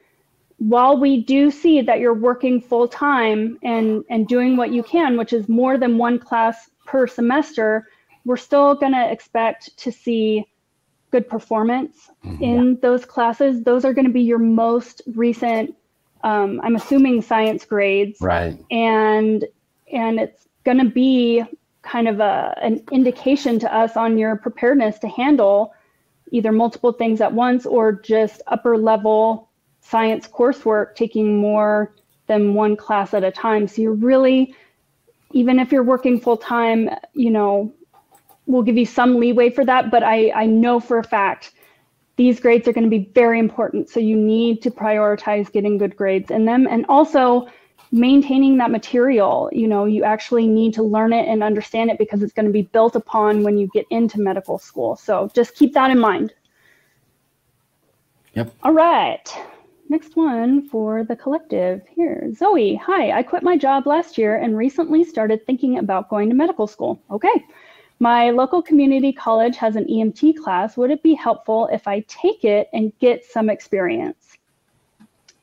[0.58, 5.16] while we do see that you're working full time and and doing what you can,
[5.16, 7.88] which is more than one class per semester,
[8.24, 10.44] we're still going to expect to see
[11.10, 13.62] good performance in those classes.
[13.62, 15.74] Those are going to be your most recent
[16.22, 18.58] um, I'm assuming science grades right.
[18.70, 19.44] and
[19.92, 21.42] and it's going to be
[21.82, 25.74] kind of a an indication to us on your preparedness to handle
[26.30, 29.48] either multiple things at once or just upper level
[29.80, 31.94] science coursework taking more
[32.26, 34.54] than one class at a time so you're really
[35.32, 37.72] even if you're working full time you know
[38.48, 41.52] we'll give you some leeway for that but i i know for a fact
[42.18, 43.88] these grades are going to be very important.
[43.88, 47.46] So you need to prioritize getting good grades in them and also
[47.92, 49.48] maintaining that material.
[49.52, 52.52] You know, you actually need to learn it and understand it because it's going to
[52.52, 54.96] be built upon when you get into medical school.
[54.96, 56.34] So just keep that in mind.
[58.34, 58.52] Yep.
[58.64, 59.32] All right.
[59.88, 62.30] Next one for the collective here.
[62.34, 63.12] Zoe, hi.
[63.12, 67.00] I quit my job last year and recently started thinking about going to medical school.
[67.12, 67.46] Okay.
[68.00, 70.76] My local community college has an EMT class.
[70.76, 74.36] Would it be helpful if I take it and get some experience?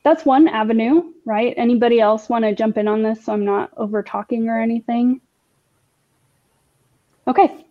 [0.04, 1.52] That's one avenue, right?
[1.56, 5.20] Anybody else want to jump in on this so I'm not over talking or anything?
[7.28, 7.66] Okay.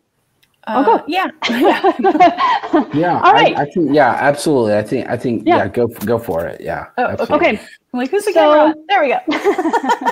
[0.68, 0.96] I'll go.
[0.96, 1.30] Uh, yeah.
[2.94, 3.22] Yeah.
[3.22, 3.56] All right.
[3.58, 3.94] I, I think.
[3.94, 4.18] Yeah.
[4.20, 4.76] Absolutely.
[4.76, 5.10] I think.
[5.10, 5.44] I think.
[5.46, 5.58] Yeah.
[5.58, 5.68] Yeah.
[5.70, 6.60] go go for it.
[6.60, 6.88] Yeah.
[6.98, 7.14] Oh, okay.
[7.14, 7.48] absolutely.
[7.48, 7.62] okay.
[7.94, 8.76] I'm like, who's the So- camera?
[8.90, 10.12] There we go.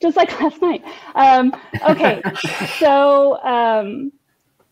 [0.00, 0.82] just like last night.
[1.14, 1.52] Um,
[1.88, 2.22] okay,
[2.78, 4.12] so um,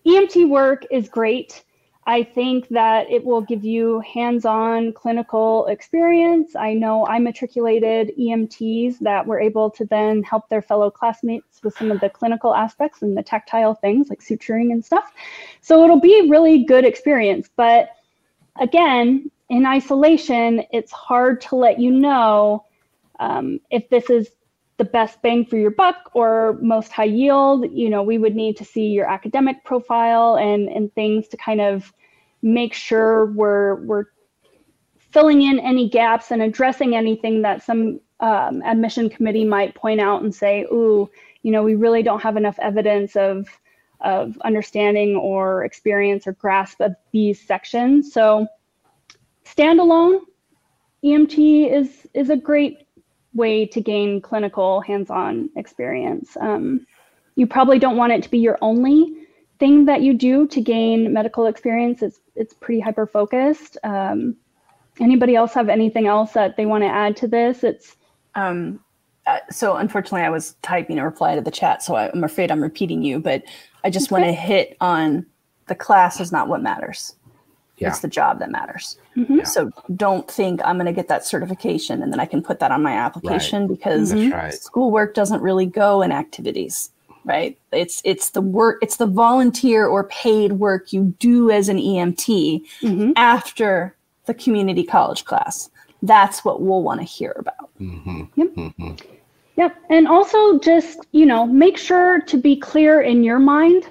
[0.07, 1.65] EMT work is great.
[2.09, 6.55] I think that it will give you hands-on clinical experience.
[6.55, 11.77] I know I matriculated EMTs that were able to then help their fellow classmates with
[11.77, 15.13] some of the clinical aspects and the tactile things like suturing and stuff.
[15.61, 17.51] So it'll be a really good experience.
[17.57, 17.89] But
[18.61, 22.67] again, in isolation, it's hard to let you know
[23.19, 24.31] um, if this is
[24.79, 28.57] the best bang for your buck or most high yield you know we would need
[28.57, 31.93] to see your academic profile and and things to kind of
[32.43, 34.05] make sure we're we're
[35.11, 40.23] filling in any gaps and addressing anything that some um, admission committee might point out
[40.23, 41.09] and say ooh
[41.43, 43.49] you know we really don't have enough evidence of
[44.01, 48.13] of understanding or experience or grasp of these sections.
[48.13, 48.47] So
[49.45, 50.21] standalone
[51.05, 52.86] emt is is a great
[53.37, 56.37] way to gain clinical hands-on experience.
[56.41, 56.87] Um,
[57.37, 59.13] you probably don't want it to be your only
[59.59, 62.03] thing that you do to gain medical experience.
[62.03, 63.77] It's it's pretty hyper focused.
[63.85, 64.37] Um,
[65.01, 67.65] anybody else have anything else that they want to add to this?
[67.65, 67.97] It's
[68.35, 68.81] Um,
[69.27, 72.63] uh, so unfortunately, I was typing a reply to the chat, so I'm afraid I'm
[72.63, 73.19] repeating you.
[73.19, 73.43] But
[73.85, 75.27] I just want to hit on
[75.67, 77.17] the class is not what matters.
[77.79, 77.89] Yeah.
[77.89, 78.97] It's the job that matters.
[79.17, 79.39] Mhm.
[79.39, 79.45] Yeah.
[79.45, 82.71] So don't think I'm going to get that certification and then I can put that
[82.71, 84.55] on my application because right.
[84.55, 86.91] schoolwork doesn't really go in activities
[87.25, 91.77] right it's it's the work it's the volunteer or paid work you do as an
[91.77, 93.13] emt Mhm.
[93.17, 95.69] after the community college class
[96.03, 98.29] that's what we'll want to hear about Mhm.
[98.37, 98.49] Yep.
[98.55, 99.01] Mhm.
[99.57, 99.77] Yep.
[99.91, 103.89] And also just, you know, make sure to be clear in your mind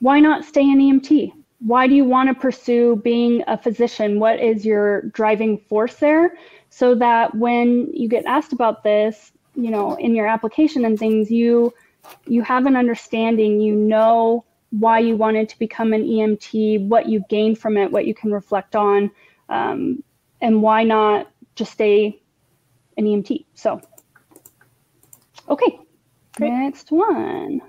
[0.00, 1.32] why not stay in EMT?
[1.64, 4.20] Why do you want to pursue being a physician?
[4.20, 6.36] What is your driving force there?
[6.68, 11.30] So that when you get asked about this, you know, in your application and things,
[11.30, 11.72] you
[12.26, 17.24] you have an understanding, you know why you wanted to become an EMT, what you
[17.30, 19.10] gained from it, what you can reflect on,
[19.48, 20.02] um,
[20.42, 22.20] and why not just stay
[22.98, 23.46] an EMT.
[23.54, 23.80] So
[25.48, 25.78] Okay,
[26.36, 26.52] Great.
[26.52, 27.60] next one.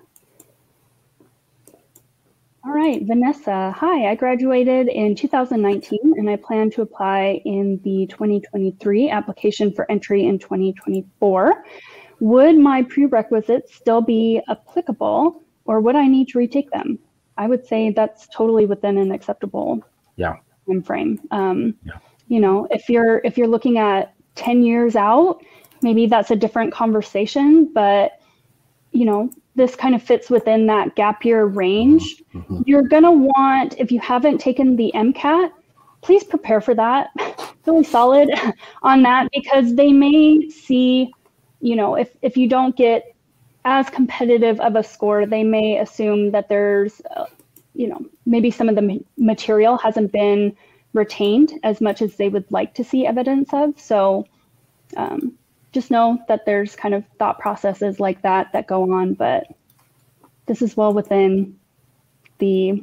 [2.65, 3.71] All right, Vanessa.
[3.77, 9.89] Hi, I graduated in 2019 and I plan to apply in the 2023 application for
[9.91, 11.63] entry in 2024.
[12.21, 16.97] Would my prerequisites still be applicable or would I need to retake them?
[17.37, 19.83] I would say that's totally within an acceptable
[20.15, 20.37] Yeah.
[20.67, 21.19] time frame.
[21.29, 21.99] Um, Yeah.
[22.29, 25.43] You know, if you're if you're looking at 10 years out,
[25.83, 28.13] maybe that's a different conversation, but
[28.91, 32.21] you know, this kind of fits within that gap year range.
[32.33, 32.63] Mhm.
[32.65, 35.51] You're going to want, if you haven't taken the MCAT,
[36.01, 37.09] please prepare for that.
[37.65, 38.29] really solid
[38.83, 41.11] on that because they may see,
[41.61, 43.15] you know, if, if you don't get
[43.65, 47.25] as competitive of a score, they may assume that there's, uh,
[47.73, 50.55] you know, maybe some of the material hasn't been
[50.93, 53.79] retained as much as they would like to see evidence of.
[53.79, 54.25] So,
[54.95, 55.33] um,
[55.75, 59.45] just know that there's kind of thought processes like that that go on, but
[60.45, 61.59] this is well within
[62.37, 62.81] the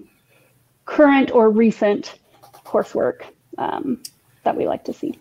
[0.85, 2.19] current or recent
[2.67, 3.23] coursework
[3.57, 4.01] um,
[4.45, 5.19] that we like to see.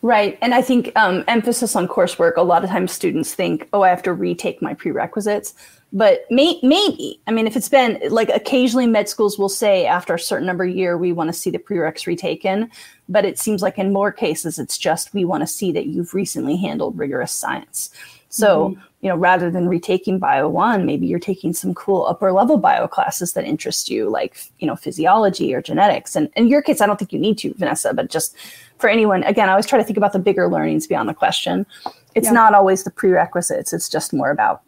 [0.00, 0.38] Right.
[0.40, 3.88] And I think um, emphasis on coursework, a lot of times students think, oh, I
[3.88, 5.54] have to retake my prerequisites.
[5.92, 10.14] But may- maybe, I mean, if it's been like occasionally med schools will say after
[10.14, 12.70] a certain number of year, we want to see the prereqs retaken.
[13.08, 16.14] But it seems like in more cases, it's just we want to see that you've
[16.14, 17.90] recently handled rigorous science.
[18.30, 18.80] So, mm-hmm.
[19.02, 22.88] you know, rather than retaking Bio 1, maybe you're taking some cool upper level bio
[22.88, 26.16] classes that interest you, like, you know, physiology or genetics.
[26.16, 28.34] And in your case, I don't think you need to, Vanessa, but just
[28.78, 31.66] for anyone, again, I always try to think about the bigger learnings beyond the question.
[32.14, 32.32] It's Yeah.
[32.32, 34.62] not always the prerequisites, it's just more about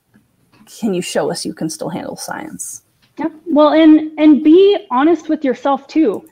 [0.66, 2.83] can you show us you can still handle science?
[3.18, 3.29] Yeah.
[3.46, 6.24] Well, and and be honest with yourself too.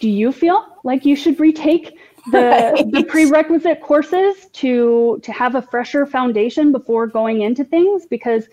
[0.00, 1.96] Do you feel like you should retake
[2.32, 2.90] the Right.
[2.92, 8.06] the prerequisite courses to to have a fresher foundation before going into things?
[8.06, 8.48] Because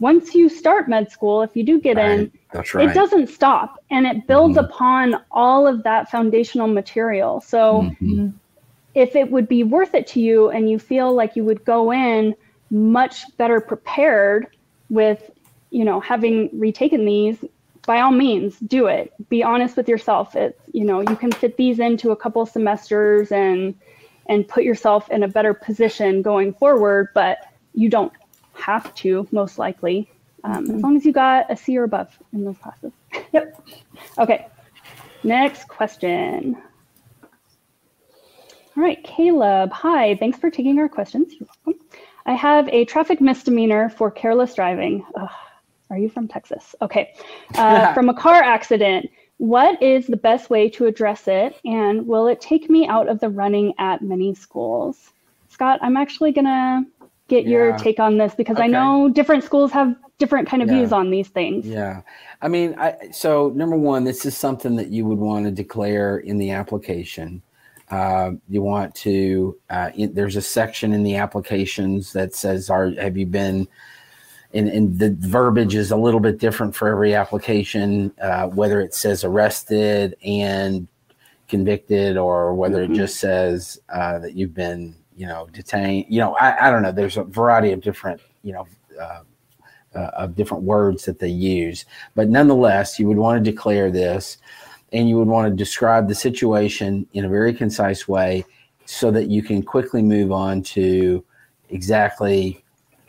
[0.00, 2.32] once you start med school, if you do get in, Right.
[2.52, 2.88] That's right.
[2.88, 4.64] it doesn't stop and it builds Mhm.
[4.64, 7.40] upon all of that foundational material.
[7.40, 8.32] So Mhm.
[8.94, 11.92] if it would be worth it to you and you feel like you would go
[11.92, 12.34] in
[12.70, 14.46] much better prepared
[14.90, 15.30] with
[15.70, 17.44] you know having retaken these
[17.86, 21.56] by all means do it be honest with yourself it's you know you can fit
[21.56, 23.74] these into a couple semesters and
[24.26, 27.38] and put yourself in a better position going forward but
[27.74, 28.12] you don't
[28.54, 30.10] have to most likely
[30.44, 32.92] um, as long as you got a c or above in those classes
[33.32, 33.66] Yep.
[34.18, 34.46] okay
[35.22, 36.56] next question
[38.78, 39.72] all right, Caleb.
[39.72, 41.32] Hi, thanks for taking our questions.
[41.32, 41.84] You're welcome.
[42.28, 45.02] I have a traffic misdemeanor for careless driving.
[45.14, 45.30] Ugh,
[45.88, 46.74] are you from Texas?
[46.82, 47.14] Okay.
[47.54, 49.08] Uh, from a car accident.
[49.38, 51.56] What is the best way to address it?
[51.64, 55.12] And will it take me out of the running at many schools?
[55.48, 56.84] Scott, I'm actually going to
[57.28, 60.74] get your take on this because I know different schools have different kind of Yeah.
[60.76, 61.64] views on these things.
[61.64, 62.02] Yeah.
[62.42, 66.18] I mean, I, so number one, this is something that you would want to declare
[66.18, 67.40] in the application.
[67.90, 72.90] Uh, you want to, uh, in, there's a section in the applications that says, are,
[72.92, 73.66] have you been,
[74.52, 78.94] and, and the verbiage is a little bit different for every application, uh, whether it
[78.94, 80.86] says arrested and
[81.48, 82.90] convicted or whether Mhm.
[82.90, 86.06] it just says uh, that you've been, you know, detained.
[86.08, 86.92] You know, I, I don't know.
[86.92, 88.66] There's a variety of different, you know,
[89.00, 89.22] uh,
[89.94, 91.86] uh, of different words that they use.
[92.14, 94.36] But nonetheless, you would want to declare this
[94.92, 98.44] and you would want to describe the situation in a very concise way
[98.86, 101.24] so that you can quickly move on to
[101.68, 102.64] exactly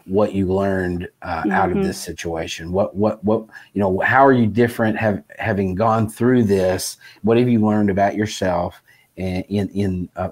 [0.06, 1.84] what you learned uh, out of Mhm.
[1.84, 2.72] this situation.
[2.72, 6.98] What what what you know how are you different have having gone through this?
[7.22, 8.82] What have you learned about yourself
[9.18, 10.32] and in in uh,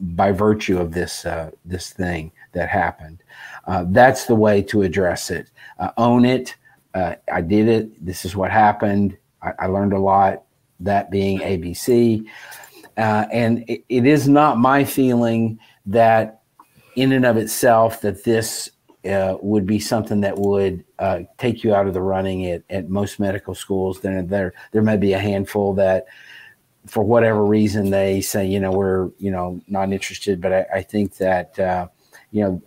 [0.00, 3.22] by virtue of this uh, this thing that happened?
[3.66, 5.50] Uh, that's the way to address it.
[5.78, 6.56] Uh, own it.
[6.94, 8.04] Uh, i did it.
[8.04, 9.16] This is what happened.
[9.42, 10.42] I, I learned a lot
[10.84, 12.26] that being ABC.
[12.96, 16.40] Uh, and it, it is not my feeling that,
[16.96, 18.70] in and of itself, that this
[19.08, 22.88] uh, would be something that would uh, take you out of the running at, at
[22.88, 24.00] most medical schools.
[24.00, 26.06] Then there there may be a handful that,
[26.86, 30.40] for whatever reason, they say you know we're you know not interested.
[30.40, 31.88] But I, I think that uh,
[32.32, 32.62] you know,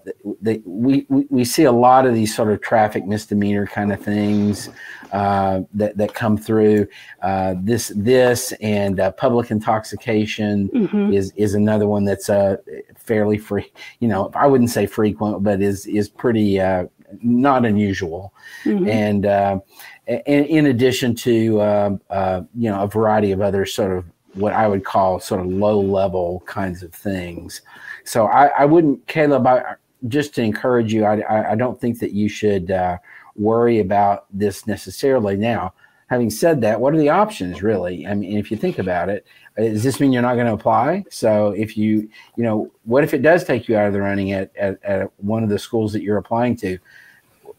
[0.64, 4.70] we, we, we see a lot of these sort of traffic misdemeanor kind of things
[5.12, 6.88] uh, that, that come through.
[7.24, 11.12] Uh, this this and uh, public intoxication mm-hmm.
[11.12, 12.58] is is another one that's uh,
[12.96, 13.72] fairly free.
[14.00, 16.86] You know, I wouldn't say frequent, but is is pretty uh,
[17.24, 18.34] not unusual.
[18.66, 18.88] Mm-hmm.
[18.88, 19.60] And, uh,
[20.08, 24.06] and in addition to uh, you know a variety of other sort of
[24.36, 27.62] what I would call sort of low level kinds of things.
[28.06, 29.76] So I, I wouldn't, Caleb, I,
[30.08, 32.98] just to encourage you, I, I don't think that you should uh,
[33.36, 35.36] worry about this necessarily.
[35.36, 35.74] Now,
[36.08, 38.06] having said that, what are the options really?
[38.06, 39.26] I mean, if you think about it,
[39.58, 41.06] does this mean you're not going to apply?
[41.10, 44.32] So if you, you know, what if it does take you out of the running
[44.32, 46.78] at, at, at one of the schools that you're applying to?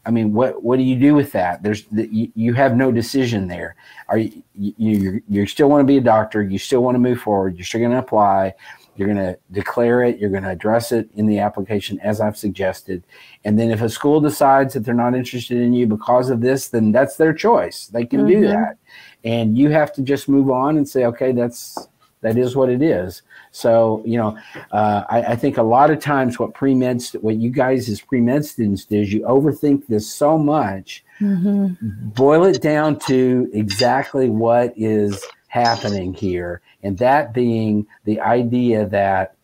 [0.05, 1.61] I mean, what what do you do with that?
[1.61, 3.75] There's you, you have no decision there.
[4.07, 6.41] Are you, you you still want to be a doctor?
[6.41, 7.57] You still want to move forward?
[7.57, 8.53] You're still going to apply.
[8.97, 10.17] You're going to declare it.
[10.17, 13.03] You're going to address it in the application as I've suggested.
[13.45, 16.69] And then if a school decides that they're not interested in you because of this,
[16.69, 17.87] then that's their choice.
[17.87, 18.41] They can mm-hmm.
[18.41, 18.77] do that.
[19.23, 21.87] And you have to just move on and say, okay, that's
[22.21, 23.21] that is what it is.
[23.51, 24.37] So, you know,
[24.71, 28.01] uh, I, I, think a lot of times what pre med, what you guys as
[28.01, 31.03] pre med students do is you overthink this so much.
[31.19, 32.09] Mm-hmm.
[32.09, 39.35] Boil it down to exactly what is happening here and that being the idea that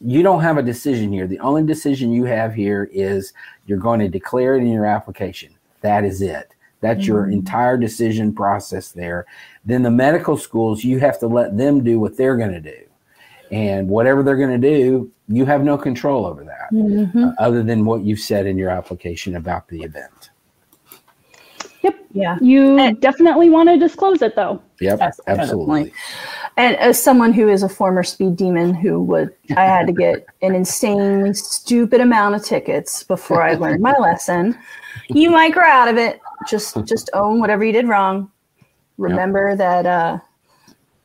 [0.00, 1.26] you don't have a decision here.
[1.26, 3.32] The only decision you have here is
[3.66, 5.54] you're going to declare it in your application.
[5.80, 6.52] That is it.
[6.80, 7.08] That's mm-hmm.
[7.08, 9.26] your entire decision process there.
[9.64, 12.82] Then the medical schools, you have to let them do what they're going to do.
[13.50, 17.24] And whatever they're going to do, you have no control over that, mm-hmm.
[17.24, 20.30] uh, other than what you've said in your application about the event.
[21.86, 22.06] Yep.
[22.12, 22.38] Yeah.
[22.40, 24.60] You and, definitely want to disclose it, though.
[24.80, 24.98] Yep.
[24.98, 25.92] Yes, absolutely.
[26.56, 30.26] And as someone who is a former speed demon who would, I had to get
[30.42, 34.58] an insanely stupid amount of tickets before I learned my lesson.
[35.08, 36.20] You might grow out of it.
[36.48, 38.30] Just, just own whatever you did wrong.
[38.98, 39.58] Remember yep.
[39.58, 40.18] that uh,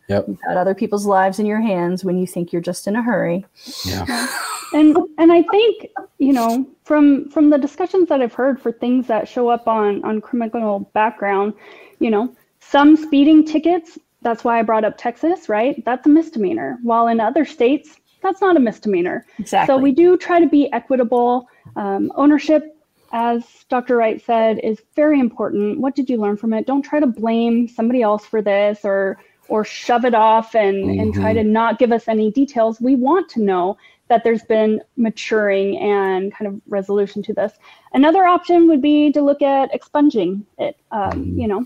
[0.08, 0.26] yep.
[0.28, 3.04] you've got other people's lives in your hands when you think you're just in a
[3.04, 3.46] hurry.
[3.86, 4.28] Yeah.
[4.74, 9.08] and and I think you know from from the discussions that I've heard for things
[9.08, 11.54] that show up on on criminal background,
[12.00, 15.84] you know, some speeding tickets that's why I brought up Texas, right?
[15.84, 16.78] That's a misdemeanor.
[16.84, 19.26] While in other states, that's not a misdemeanor.
[19.40, 19.74] Exactly.
[19.74, 21.48] So we do try to be equitable.
[21.76, 22.78] Um, ownership,
[23.12, 23.98] as Dr.
[23.98, 25.80] Wright said, is very important.
[25.80, 26.68] What did you learn from it?
[26.68, 29.18] Don't try to blame somebody else for this or
[29.48, 31.00] or shove it off and, mm-hmm.
[31.02, 31.52] and try to mm-hmm.
[31.52, 32.80] not give us any details.
[32.80, 33.76] We want to know
[34.12, 37.54] that there's been maturing and kind of resolution to this.
[37.94, 40.76] Another option would be to look at expunging it.
[40.92, 41.40] Um, mm-hmm.
[41.40, 41.66] You know,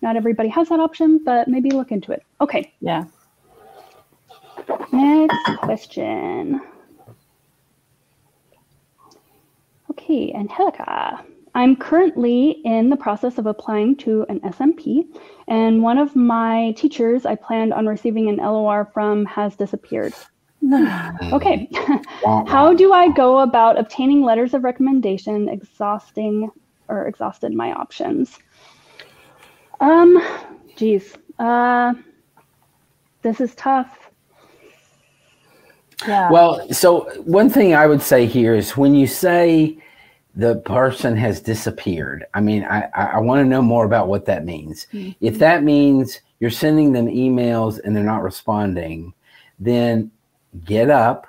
[0.00, 2.22] not everybody has that option, but maybe look into it.
[2.40, 2.72] Okay.
[2.80, 3.06] Yeah.
[4.92, 6.60] Next question.
[9.90, 11.24] Okay, Angelica.
[11.56, 15.04] I'm currently in the process of applying to an SMP,
[15.48, 20.14] and one of my teachers I planned on receiving an LOR from has disappeared.
[21.32, 21.68] Okay.
[22.46, 26.50] How do I go about obtaining letters of recommendation, exhausting
[26.88, 28.38] or exhausted my options?
[29.80, 30.22] Um,
[30.76, 31.14] geez.
[31.38, 31.94] Uh,
[33.22, 34.10] this is tough.
[36.06, 36.30] Yeah.
[36.30, 39.78] Well, so one thing I would say here is when you say
[40.34, 44.44] the person has disappeared, I mean, I, I want to know more about what that
[44.44, 44.86] means.
[44.92, 45.12] Mm-hmm.
[45.20, 49.14] If that means you're sending them emails and they're not responding,
[49.60, 50.10] then
[50.64, 51.26] get up,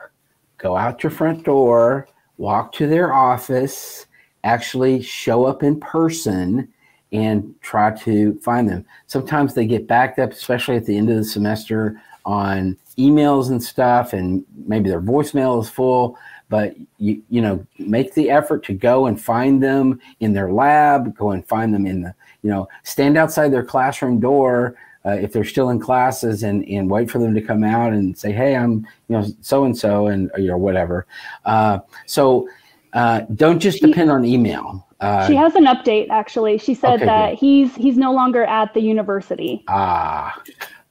[0.58, 2.08] go out your front door,
[2.38, 4.06] walk to their office,
[4.44, 6.68] actually show up in person
[7.12, 8.86] and try to find them.
[9.08, 13.62] Sometimes they get backed up, especially at the end of the semester, on emails and
[13.62, 16.18] stuff, and maybe their voicemail is full.
[16.50, 21.16] But you you know make the effort to go and find them in their lab,
[21.16, 25.34] go and find them in the you know stand outside their classroom door uh, if
[25.34, 28.56] they're still in classes and and wait for them to come out and say hey
[28.56, 31.06] I'm you know so and so and or whatever.
[31.46, 32.48] Uh, so
[32.94, 34.88] uh, don't just depend on email.
[35.00, 36.58] Uh, she has an update actually.
[36.58, 37.40] She said okay, that good.
[37.40, 39.64] he's he's no longer at the university.
[39.68, 40.42] Ah.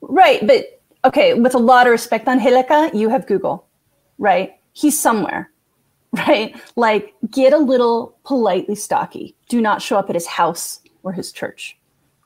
[0.01, 3.67] Right, but okay, with a lot of respect on Angelica, you have Google,
[4.19, 4.55] right?
[4.73, 5.49] He's somewhere.
[6.15, 6.55] Right?
[6.77, 9.35] Like get a little politely stocky.
[9.49, 11.79] Do not show up at his house or his church.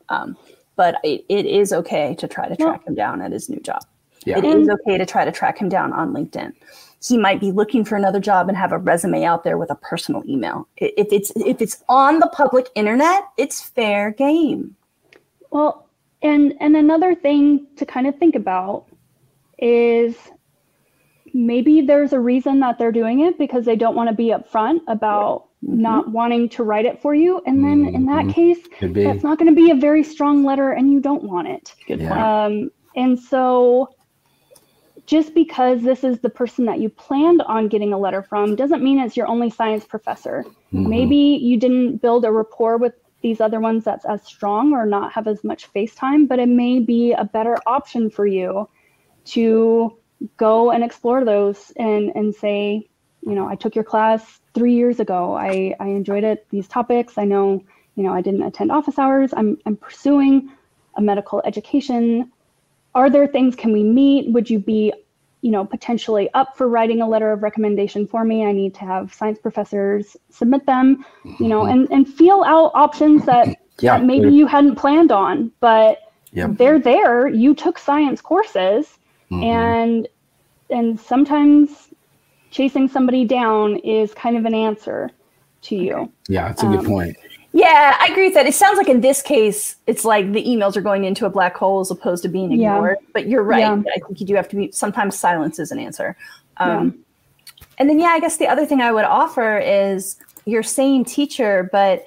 [0.09, 0.37] Um,
[0.77, 3.83] but it, it is okay to try to track him down at his new job.
[4.24, 4.39] Yeah.
[4.39, 6.53] It is okay to try to track him down on LinkedIn.
[7.07, 9.77] He might be looking for another job and have a resume out there with a
[9.77, 10.66] personal email.
[10.77, 14.74] If it's if it's on the public internet, it's fair game.
[15.51, 15.87] Well,
[16.22, 18.87] and and another thing to kind of think about
[19.59, 20.16] is
[21.37, 24.80] maybe there's a reason that they're doing it because they don't want to be upfront
[24.89, 27.43] about not wanting to write it for you.
[27.47, 28.34] And then in that Mhm.
[28.34, 31.49] case, Could that's not going to be a very strong letter and you don't want
[31.49, 31.74] it.
[31.87, 32.09] Good Yeah.
[32.09, 32.22] point.
[32.22, 33.91] Um, and so
[35.07, 38.82] just because this is the person that you planned on getting a letter from doesn't
[38.82, 40.45] mean it's your only science professor.
[40.72, 40.87] Mhm.
[40.89, 45.12] Maybe you didn't build a rapport with these other ones that's as strong or not
[45.12, 48.68] have as much face time, but it may be a better option for you
[49.26, 49.97] to
[50.37, 52.89] go and explore those and, and say,
[53.23, 55.37] you know, I took your class three years ago.
[55.37, 57.19] I, I enjoyed it, these topics.
[57.19, 57.62] I know,
[57.97, 59.35] you know, I didn't attend office hours.
[59.37, 60.51] I'm, I'm pursuing
[60.97, 62.31] a medical education.
[62.95, 64.33] Are there things, can we meet?
[64.33, 64.93] Would you be,
[65.43, 68.45] you know, potentially up for writing a letter of recommendation for me?
[68.45, 71.05] I need to have science professors submit them,
[71.39, 71.73] you know, mm-hmm.
[71.73, 73.49] and, and feel out options that,
[73.79, 73.99] Yeah.
[73.99, 75.99] that maybe you hadn't planned on, but
[76.33, 77.29] they're there.
[77.29, 78.99] You took science courses
[79.31, 79.43] Mhm.
[79.45, 80.09] and
[80.70, 81.89] and sometimes
[82.51, 85.11] chasing somebody down is kind of an answer
[85.62, 86.11] to you.
[86.29, 87.16] Yeah, that's a good um, point.
[87.53, 88.47] Yeah, I agree with that.
[88.47, 91.57] It sounds like in this case, it's like the emails are going into a black
[91.57, 92.74] hole as opposed to being Yeah.
[92.74, 92.99] ignored.
[93.12, 93.61] But you're right.
[93.61, 93.83] Yeah.
[93.95, 94.70] I think you do have to be.
[94.72, 96.16] Sometimes silence is an answer.
[96.59, 96.99] Um,
[97.79, 100.16] And then, yeah, I guess the other thing I would offer is
[100.47, 102.07] you're saying teacher, but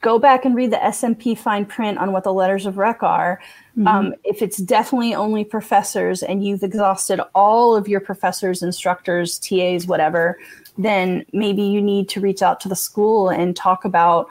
[0.00, 3.40] go, back and read the SMP fine print on what the letters of rec are.
[3.84, 9.86] Um, if it's definitely only professors and you've exhausted all of your professors, instructors, TAs,
[9.86, 10.38] whatever,
[10.78, 14.28] then maybe you need to reach out to the school and talk about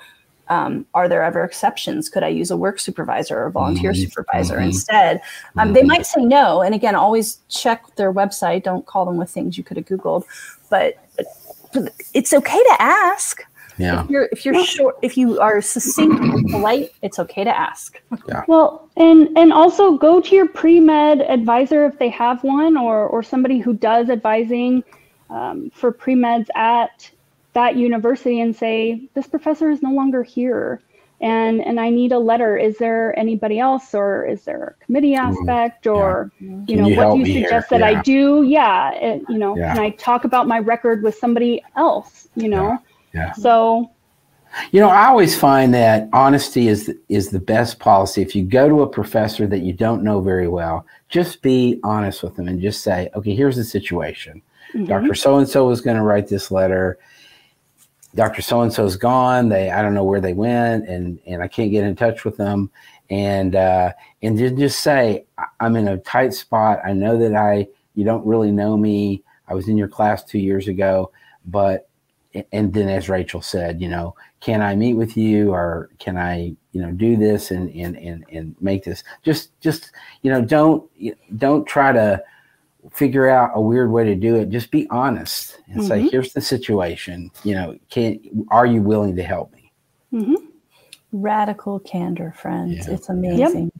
[0.47, 2.07] um, are there ever exceptions?
[2.07, 4.65] Could I use a work supervisor or volunteer Mhm, supervisor mhm.
[4.65, 5.21] instead?
[5.57, 5.87] Um, They Mhm.
[5.87, 6.61] might say no.
[6.61, 8.63] And again, always check their website.
[8.63, 10.23] Don't call them with things you could have Googled.
[10.69, 10.95] But
[12.13, 13.43] it's okay to ask.
[13.77, 14.03] Yeah.
[14.03, 18.01] If you're if you're short, if you are succinct and polite, it's okay to ask.
[18.47, 23.21] Well, and and also go to your pre-med advisor if they have one, or or
[23.23, 24.83] somebody who does advising
[25.29, 27.09] um, for pre-meds at
[27.53, 30.81] that university, and say this professor is no longer here,
[31.21, 32.57] and and I need a letter.
[32.57, 37.11] Is there anybody else, or is there a committee aspect, or you know you what
[37.13, 37.43] do you me here?
[37.47, 37.87] suggest that Yeah.
[37.99, 38.43] I do?
[38.43, 39.73] Yeah, it, you know, Yeah.
[39.73, 42.27] can I talk about my record with somebody else?
[42.35, 42.77] You know,
[43.15, 43.31] Yeah.
[43.33, 43.89] so
[44.71, 48.21] You know, I always find that honesty is is the best policy.
[48.21, 52.23] If you go to a professor that you don't know very well, just be honest
[52.23, 54.41] with them and just say, "Okay, here's the situation.
[54.73, 54.87] mhm.
[54.87, 55.13] Dr.
[55.15, 56.97] So and so was going to write this letter.
[58.15, 58.41] Dr.
[58.41, 59.49] So and so's gone.
[59.49, 62.37] They I don't know where they went, and and I can't get in touch with
[62.37, 62.69] them.
[63.09, 63.91] And uh,
[64.21, 65.25] and just just say
[65.59, 66.79] I'm in a tight spot.
[66.85, 69.21] I know that I you don't really know me.
[69.47, 71.11] I was in your class two years ago,
[71.45, 71.87] but
[72.51, 76.55] and then as Rachel said, you know, can I meet with you or can I
[76.71, 80.89] you know do this and and and and make this just just you know don't
[81.37, 82.21] don't try to
[82.91, 86.11] figure out a weird way to do it just be honest and say Mhm.
[86.11, 88.19] here's the situation you know can
[88.49, 89.71] are you willing to help me
[90.13, 90.35] Mm-hmm.
[91.11, 92.87] Radical candor, friends.
[92.87, 92.93] Yeah.
[92.93, 93.71] It's amazing.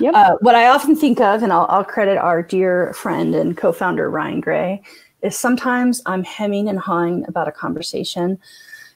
[0.00, 0.14] Yep.
[0.14, 4.10] Uh, what I often think of, and I'll, I'll credit our dear friend and co-founder
[4.10, 4.82] Ryan Gray,
[5.22, 8.38] is sometimes I'm hemming and hawing about a conversation,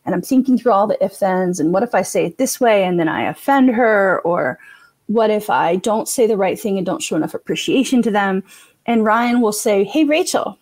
[0.04, 2.60] and I'm thinking through all the if thens and what if I say it this
[2.60, 4.58] way and then I offend her, or
[5.06, 8.42] what if I don't say the right thing and don't show enough appreciation to them?
[8.86, 10.58] And Ryan will say, "Hey, Rachel,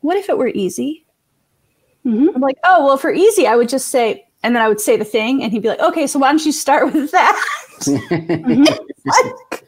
[0.00, 1.04] what if it were easy?"
[2.04, 2.34] Mhm.
[2.34, 4.96] I'm like, "Oh, well, for easy, I would just say." And then I would say
[4.96, 7.44] the thing, and he'd be like, "Okay, so why don't you start with that?"
[9.06, 9.64] like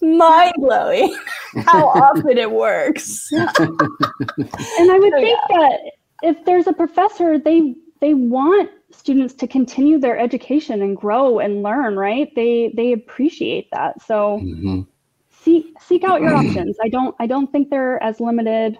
[0.00, 1.16] mind blowing
[1.66, 3.28] how often it works.
[3.32, 5.78] And I would So, think that
[6.22, 11.62] if there's a professor, they they want students to continue their education and grow and
[11.62, 12.28] learn, right?
[12.34, 14.00] They they appreciate that.
[14.02, 14.86] So Mhm.
[15.30, 16.76] seek seek out your options.
[16.82, 18.78] I don't I don't think they're as limited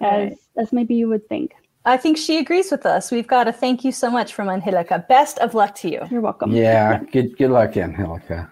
[0.00, 0.36] as Right.
[0.58, 1.52] as maybe you would think.
[1.86, 3.10] I think she agrees with us.
[3.10, 5.04] We've got a thank you so much from Angelica.
[5.08, 6.00] Best of luck to you.
[6.10, 6.50] You're welcome.
[6.52, 8.50] yeah good good luck angelica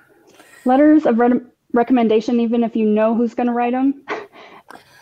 [0.65, 1.41] Letters of re-
[1.73, 4.05] recommendation, even if you know who's going to write them,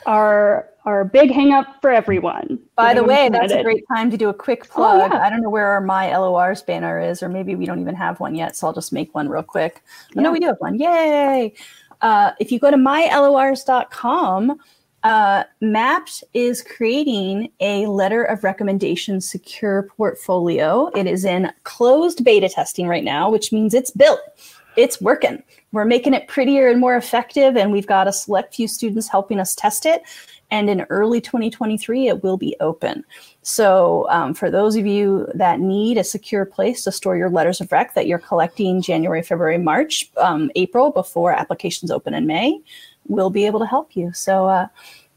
[0.07, 2.59] are are a big hang up for everyone.
[2.75, 5.13] By the way, that's a great time to do a quick Oh, plug.
[5.13, 5.19] yeah.
[5.21, 8.19] I don't know where our My LORs banner is, or maybe we don't even have
[8.19, 9.83] one yet, so I'll just make one real quick.
[10.17, 10.79] Oh, no, we do have one.
[10.79, 11.53] Yay!
[12.01, 14.59] Uh, if you go to mylors.com,
[15.03, 20.91] uh, Mappd is creating a letter of recommendation secure portfolio.
[20.97, 24.21] It is in closed beta testing right now, which means it's built,
[24.77, 25.43] it's working.
[25.73, 29.39] We're making it prettier and more effective, and we've got a select few students helping
[29.39, 30.03] us test it.
[30.51, 33.05] And in early 2023, it will be open.
[33.43, 37.61] So, um, for those of you that need a secure place to store your letters
[37.61, 42.61] of rec that you're collecting January, February, March, um, April before applications open in May,
[43.07, 44.13] we'll be able to help you.
[44.13, 44.67] So, uh,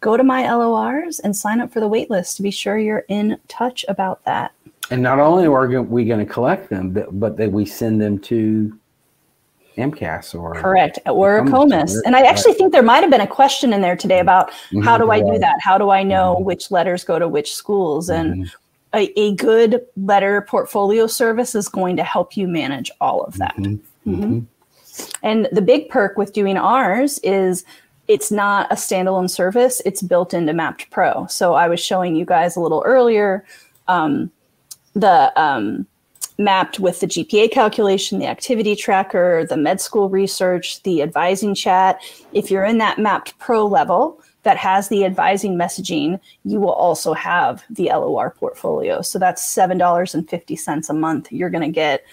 [0.02, 3.40] go to my LORs and sign up for the waitlist to be sure you're in
[3.48, 4.52] touch about that.
[4.92, 8.20] And not only are we going to collect them, but, but that we send them
[8.20, 8.78] to
[9.78, 11.98] AMCAS or correct or AACOMAS.
[12.06, 14.82] And I actually think there might have been a question in there today about mm-hmm.
[14.82, 15.60] how do I do that?
[15.62, 16.46] How do I know mm-hmm.
[16.46, 18.10] which letters go to which schools?
[18.10, 18.56] And mm-hmm.
[18.94, 23.56] a, a, good letter portfolio service is going to help you manage all of that.
[23.58, 24.14] Mm-hmm.
[24.14, 24.40] Mm-hmm.
[25.24, 27.66] And the big perk with doing ours is
[28.08, 31.26] it's not a standalone service, it's built into Mappd Pro.
[31.28, 33.46] So I was showing you guys a little earlier
[33.88, 34.32] um,
[34.94, 35.88] the um,
[36.40, 42.02] Mappd with the GPA calculation, the activity tracker, the med school research, the advising chat.
[42.34, 47.14] If you're in that Mappd Pro level that has the advising messaging, you will also
[47.14, 49.02] have the LOR portfolio.
[49.02, 51.32] So that's $7.50 a month.
[51.32, 52.04] You're going to get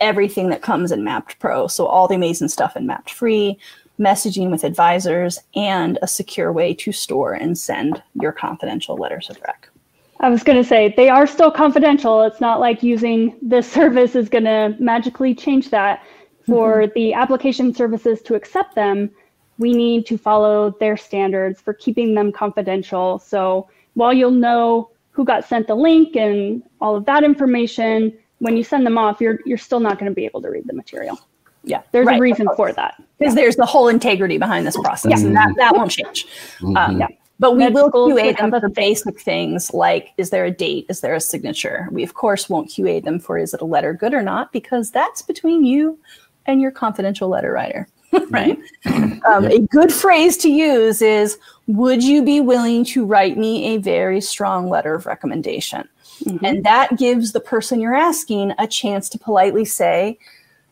[0.00, 1.66] everything that comes in Mappd Pro.
[1.66, 3.58] So all the amazing stuff in Mappd Free,
[3.98, 9.38] messaging with advisors, and a secure way to store and send your confidential letters of
[9.46, 9.69] rec.
[10.20, 12.22] I was going to say they are still confidential.
[12.22, 16.02] It's not like using this service is going to magically change that.
[16.46, 16.92] For mm-hmm.
[16.94, 19.10] the application services to accept them,
[19.58, 23.18] we need to follow their standards for keeping them confidential.
[23.18, 28.56] So while you'll know who got sent the link and all of that information, when
[28.56, 30.72] you send them off, you're you're still not going to be able to read the
[30.72, 31.20] material.
[31.62, 32.18] Yeah, there's right.
[32.18, 33.02] a reason for that.
[33.18, 33.42] Because yeah.
[33.42, 35.26] there's the whole integrity behind this process, yeah.
[35.26, 36.26] and that, that won't change.
[36.60, 36.76] Mm-hmm.
[36.76, 37.08] Um, yeah.
[37.40, 40.84] But we will QA them for basic things like is there a date?
[40.90, 41.88] Is there a signature?
[41.90, 44.90] We, of course, won't QA them for is it a letter good or not, because
[44.90, 45.98] that's between you
[46.44, 47.88] and your confidential letter writer,
[48.28, 48.58] right?
[48.84, 53.78] um, a good phrase to use is Would you be willing to write me a
[53.78, 55.88] very strong letter of recommendation?
[56.24, 56.44] Mm-hmm.
[56.44, 60.18] And that gives the person you're asking a chance to politely say,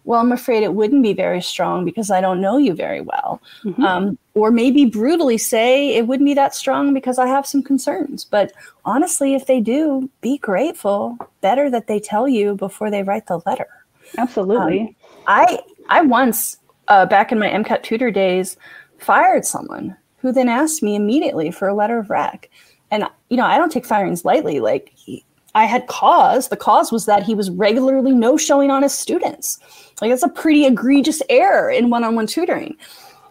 [0.05, 3.43] well, I'm afraid it wouldn't be very strong because I don't know you very well.
[3.65, 3.85] Mm-hmm.
[3.85, 8.25] Um, or maybe brutally say it wouldn't be that strong because I have some concerns.
[8.25, 8.53] But
[8.85, 11.19] honestly, if they do, be grateful.
[11.41, 13.69] Better that they tell you before they write the letter.
[14.17, 14.81] Absolutely.
[14.81, 14.95] Um,
[15.27, 15.59] I
[15.89, 18.57] I once uh, back in my MCAT tutor days
[18.99, 22.49] fired someone who then asked me immediately for a letter of rec.
[22.91, 24.61] And you know, I don't take firings lightly.
[24.61, 25.25] Like he,
[25.55, 26.49] I had cause.
[26.49, 29.59] The cause was that he was regularly no showing on his students.
[30.01, 32.77] Like that's a pretty egregious error in one-on-one tutoring.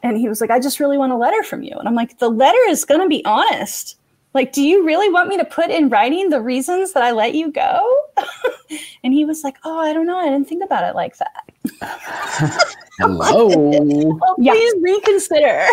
[0.03, 1.75] And he was like, I just really want a letter from you.
[1.77, 3.97] And I'm like, the letter is going to be honest.
[4.33, 7.33] Like, do you really want me to put in writing the reasons that I let
[7.33, 7.81] you go?
[9.03, 10.17] and he was like, Oh, I don't know.
[10.17, 11.43] I didn't think about it like that.
[12.99, 13.47] Hello.
[13.47, 14.93] well, please yeah.
[14.93, 15.65] reconsider.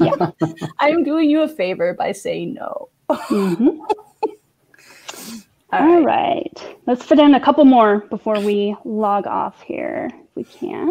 [0.00, 0.30] yeah.
[0.80, 2.88] I'm doing you a favor by saying no.
[3.10, 3.80] Mm-hmm.
[5.72, 6.04] All, All right.
[6.04, 6.76] right.
[6.86, 10.90] Let's fit in a couple more before we log off here, if we can.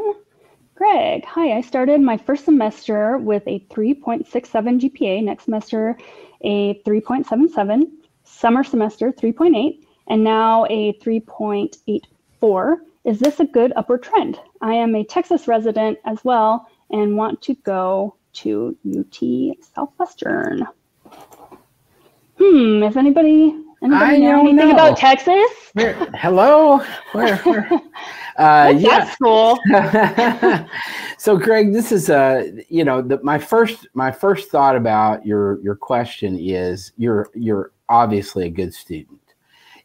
[0.76, 1.54] Greg, hi.
[1.54, 5.98] I started my first semester with a 3.67 GPA, next semester
[6.42, 7.86] a 3.77,
[8.26, 12.76] summer semester 3.8, and now a 3.84.
[13.06, 14.38] Is this a good upward trend?
[14.60, 20.68] I am a Texas resident as well and want to go to UT Southwestern.
[22.38, 24.74] Hmm, if anybody Anybody know anything know.
[24.74, 25.50] about Texas?
[25.74, 26.78] Where, hello.
[27.12, 27.38] Where?
[27.44, 27.72] where?
[28.38, 29.10] Uh, yeah.
[29.12, 29.60] school.
[31.18, 35.62] so, Greg, this is uh, you know, the, my first my first thought about your
[35.62, 39.22] your question is you're you're obviously a good student,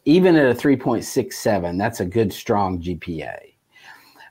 [0.05, 1.77] even at a three point six seven.
[1.77, 3.37] That's a good strong GPA.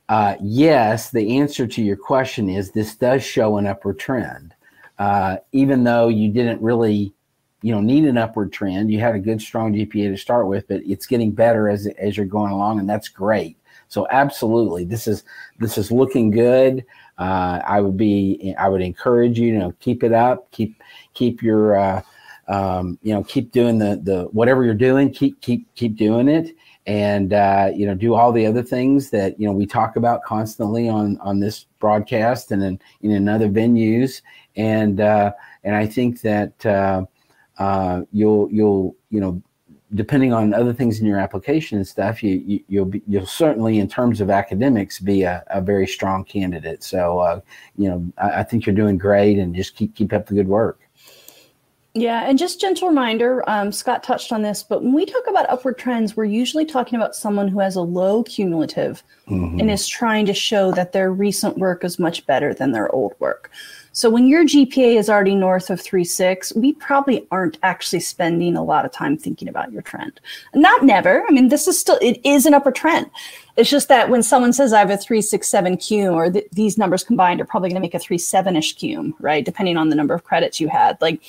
[0.09, 4.55] Uh, yes, the answer to your question is this does show an upward trend,
[4.97, 7.13] uh, even though you didn't really
[7.61, 8.91] you know need an upward trend.
[8.91, 12.17] You had a good strong GPA to start with, but it's getting better as as
[12.17, 13.57] you're going along, and that's great.
[13.89, 15.23] So absolutely, this is
[15.59, 16.85] this is looking good.
[17.17, 20.81] Uh, I would be I would encourage you, you know keep it up, keep
[21.13, 22.01] keep your uh,
[22.47, 26.55] um, you know keep doing the the whatever you're doing, keep keep keep doing it,
[26.85, 30.23] and uh, you know do all the other things that you know we talk about
[30.23, 34.21] constantly on on this broadcast and in in other venues,
[34.55, 35.31] and uh,
[35.63, 36.65] and I think that
[37.59, 39.41] uh, you'll you'll you know
[39.95, 43.79] depending on other things in your application and stuff, you, you will be, you'll certainly
[43.79, 46.83] in terms of academics be a, a very strong candidate.
[46.83, 47.41] So uh,
[47.77, 50.47] you know I, I, think you're doing great and just keep keep up the good
[50.47, 50.79] work.
[51.95, 55.49] Yeah, and just gentle reminder, um, Scott touched on this, but when we talk about
[55.49, 59.59] upward trends, we're usually talking about someone who has a low cumulative Mhm.
[59.59, 63.15] and is trying to show that their recent work is much better than their old
[63.17, 63.49] work.
[63.91, 68.63] So when your GPA is already north of 3.6, we probably aren't actually spending a
[68.63, 70.19] lot of time thinking about your trend.
[70.53, 71.23] Not never.
[71.27, 73.09] I mean, this is still, it is an upper trend.
[73.57, 77.03] It's just that when someone says I have a 367 cum or th- these numbers
[77.03, 79.43] combined are probably going to make a 37ish cum, right?
[79.43, 80.97] Depending on the number of credits you had.
[81.01, 81.21] Like,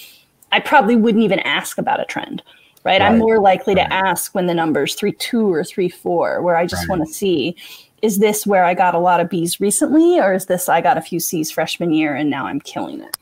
[0.53, 2.43] I probably wouldn't even ask about a trend,
[2.85, 3.01] right?
[3.01, 3.89] I'm more likely Right.
[3.89, 6.99] to ask when the number's three two or three four, where I just Right.
[6.99, 7.57] want to see
[8.03, 10.97] is this where I got a lot of B's recently, or is this I got
[10.99, 13.17] a few C's freshman year and now I'm killing it?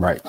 [0.00, 0.20] Right.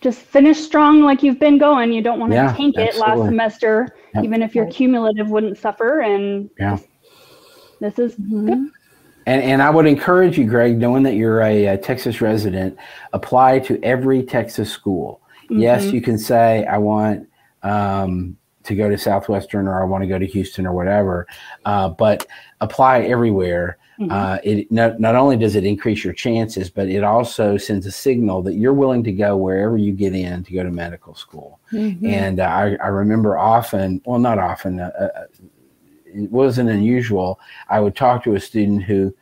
[0.00, 1.92] Just finish strong like you've been going.
[1.92, 4.24] You don't want to Yeah, tank it last semester, Yep.
[4.24, 6.00] even if your cumulative wouldn't suffer.
[6.00, 6.78] And Yeah.
[7.80, 8.46] this is Mm-hmm.
[8.46, 8.70] good.
[9.26, 12.76] And, and I would encourage you, Greg, knowing that you're a, a Texas resident,
[13.12, 15.20] apply to every Texas school.
[15.50, 15.92] Yes, Mhm.
[15.92, 17.26] you can say, I want
[17.62, 21.26] um, to go to Southwestern or I want to go to Houston or whatever,
[21.64, 22.26] uh, but
[22.60, 23.78] apply everywhere.
[23.98, 24.10] Mhm.
[24.10, 27.90] Uh, it not, not only does it increase your chances, but it also sends a
[27.90, 31.60] signal that you're willing to go wherever you get in to go to medical school.
[32.06, 35.24] And uh, I, I remember often, well, not often, uh, uh,
[36.06, 37.38] it wasn't unusual.
[37.68, 39.14] I would talk to a student who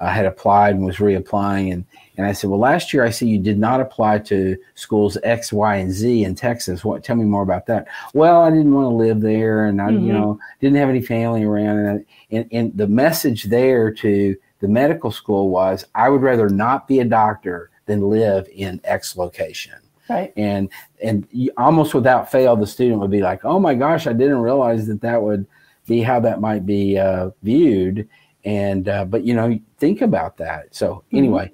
[0.00, 1.84] uh, had applied and was reapplying, and
[2.16, 5.52] and I said, "Well, last year I see you did not apply to schools X,
[5.52, 6.84] Y, and Z in Texas.
[6.84, 7.02] What?
[7.04, 10.06] Tell me more about that." Well, I didn't want to live there, and I, Mhm.
[10.06, 14.68] you know, didn't have any family around, and, and and the message there to the
[14.68, 19.74] medical school was, "I would rather not be a doctor than live in X location."
[20.10, 20.34] Right.
[20.36, 20.68] and
[21.02, 24.36] and you, almost without fail the student would be like oh my gosh i didn't
[24.42, 25.46] realize that that would
[25.86, 28.06] be how that might be uh, viewed
[28.44, 31.50] and uh, but you know think about that so anyway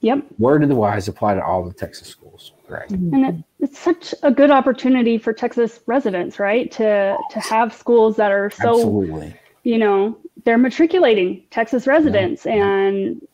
[0.00, 0.24] Yep.
[0.38, 3.14] word of the wise apply to all the texas schools correct mm-hmm.
[3.14, 6.70] And it, it's such a good opportunity for Texas residents, right?
[6.72, 9.34] To to have schools that are so absolutely
[9.64, 13.26] you know they're matriculating Texas residents, and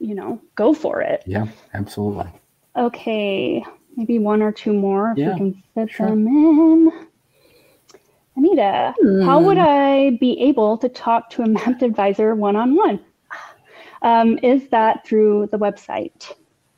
[0.00, 1.22] you know go for it.
[1.26, 2.26] yeah absolutely
[2.76, 3.64] Okay,
[3.96, 6.08] maybe one or two more if Yeah, we can fit sure.
[6.08, 7.06] them in.
[8.36, 9.46] Anita, how hmm.
[9.46, 12.98] would I be able to talk to a Mappd advisor one on one?
[14.42, 16.34] Is that through the website?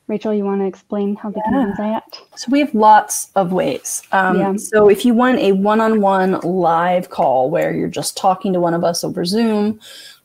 [0.08, 2.20] Rachel, you want to explain how they can do that?
[2.36, 4.02] So we have lots of ways.
[4.12, 4.56] Um, Yeah.
[4.56, 8.84] So if you want a one-on-one live call where you're just talking to one of
[8.84, 9.80] us over Zoom,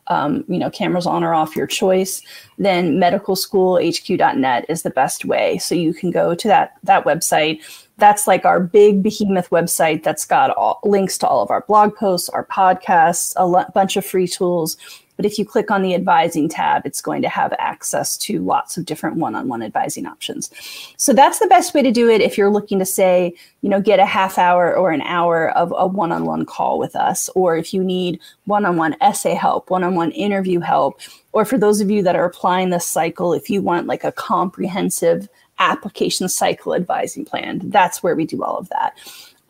[0.08, 2.22] um, you know, cameras on or off, your choice,
[2.58, 5.58] then medicalschoolhq.net is the best way.
[5.58, 7.62] So you can go to that that website.
[7.98, 11.96] That's like our big behemoth website that's got all, links to all of our blog
[11.96, 14.78] posts, our podcasts, a bunch of free tools.
[15.18, 18.78] But if you click on the advising tab, it's going to have access to lots
[18.78, 20.50] of different one-on-one advising options.
[20.98, 23.82] So that's the best way to do it if you're looking to say, you know,
[23.82, 27.74] get a half hour or an hour of a one-on-one call with us, or if
[27.74, 31.00] you need one-on-one essay help, one-on-one interview help,
[31.34, 34.12] or for those of you that are applying this cycle, if you want like a
[34.12, 38.98] comprehensive application cycle advising plan, that's where we do all of that.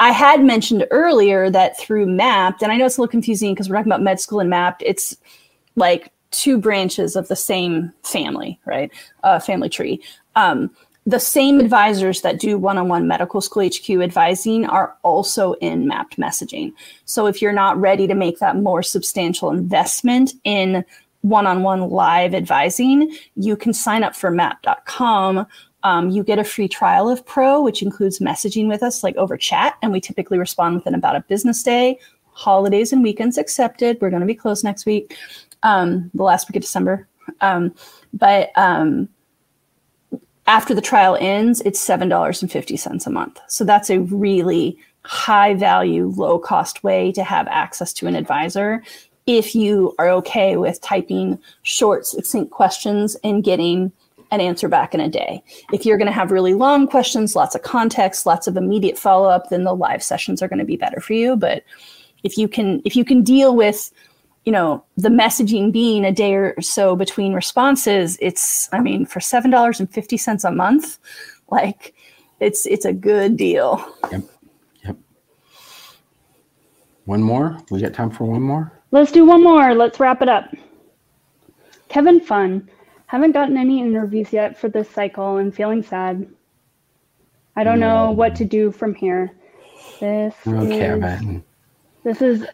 [0.02, 3.70] I had mentioned earlier that through Mappd, and I know it's a little confusing because
[3.70, 5.16] we're talking about med school and Mappd, it's
[5.76, 8.92] like two branches of the same family, right?
[9.24, 10.02] Uh, family tree.
[10.36, 10.72] Um,
[11.06, 16.74] the same advisors that do one-on-one medical school HQ advising are also in Mappd messaging.
[17.06, 20.86] So if you're not ready to make that more substantial investment in
[21.22, 25.48] one-on-one live advising, you can sign up for mappd.com.
[25.84, 29.38] Um, you get a free trial of Pro, which includes messaging with us like over
[29.38, 31.98] chat, and we typically respond within about a business day.
[32.34, 33.98] Holidays and weekends accepted.
[34.00, 35.16] We're going to be closed next week
[35.64, 37.08] um, the last week of December.
[37.42, 37.74] Um,
[38.14, 39.10] but um,
[40.48, 43.40] after the trial ends, it's $7.50 a month.
[43.48, 48.84] So that's a really high value, low cost way to have access to an advisor
[49.28, 53.92] if you are okay with typing short, succinct questions and getting
[54.32, 55.44] an answer back in a day.
[55.74, 59.30] If you're going to have really long questions, lots of context, lots of immediate follow
[59.30, 61.36] up, then the live sessions are going to be better for you.
[61.36, 61.64] But
[62.24, 63.92] if you can, if you can deal with
[64.46, 69.20] you know the messaging being a day or so between responses it's i mean for
[69.20, 70.98] seven dollars and fifty cents a month
[71.50, 71.94] like
[72.40, 74.24] it's it's a good deal yep
[74.84, 74.98] yep
[77.06, 79.74] one more we got time for one more Let's do one more.
[79.74, 80.54] Let's wrap it up.
[81.88, 82.70] Kevin Fun.
[83.08, 86.28] Haven't gotten any interviews yet for this cycle and feeling sad.
[87.56, 89.32] I don't know what to do from here.
[90.00, 91.44] This okay is, man
[92.04, 92.46] this is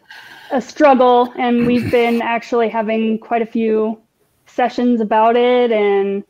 [0.50, 4.00] a struggle and we've been actually having quite a few
[4.46, 6.24] sessions about it and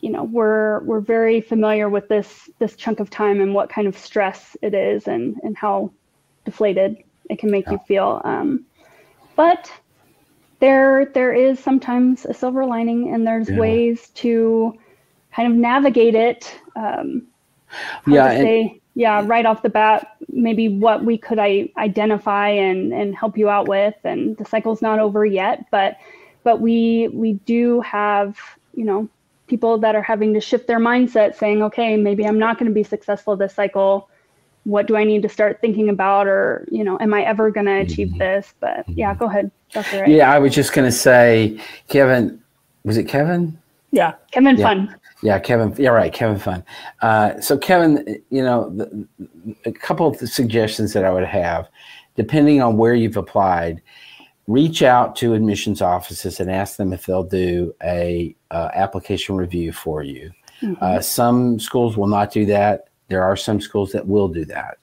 [0.00, 3.88] you know we're we're very familiar with this this chunk of time and what kind
[3.88, 5.90] of stress it is and and how
[6.44, 6.96] deflated
[7.28, 7.72] it can make yeah.
[7.72, 8.64] you feel um,
[9.36, 9.70] but
[10.60, 13.58] there there is sometimes a silver lining and there's yeah.
[13.58, 14.72] ways to
[15.32, 17.26] kind of navigate it um,
[18.06, 18.64] yeah
[18.98, 23.48] yeah right off the bat maybe what we could I, identify and and help you
[23.48, 25.96] out with and the cycle's not over yet but
[26.42, 28.36] but we we do have
[28.74, 29.08] you know
[29.46, 32.74] people that are having to shift their mindset saying okay maybe i'm not going to
[32.74, 34.10] be successful this cycle
[34.64, 37.66] what do i need to start thinking about or you know am i ever going
[37.66, 38.18] to achieve mm-hmm.
[38.18, 40.02] this but yeah go ahead Dr.
[40.02, 40.16] Ray.
[40.16, 42.42] yeah i was just going to say kevin
[42.82, 43.56] was it kevin
[43.92, 44.66] yeah kevin yeah.
[44.66, 46.64] fun yeah kevin yeah right kevin fun
[47.02, 49.08] uh, so kevin you know the,
[49.64, 51.68] a couple of suggestions that i would have
[52.16, 53.82] depending on where you've applied
[54.48, 59.70] reach out to admissions offices and ask them if they'll do a uh, application review
[59.70, 60.32] for you.
[60.62, 60.82] Mm-hmm.
[60.82, 62.88] Uh, some schools will not do that.
[63.08, 64.78] There are some schools that will do that,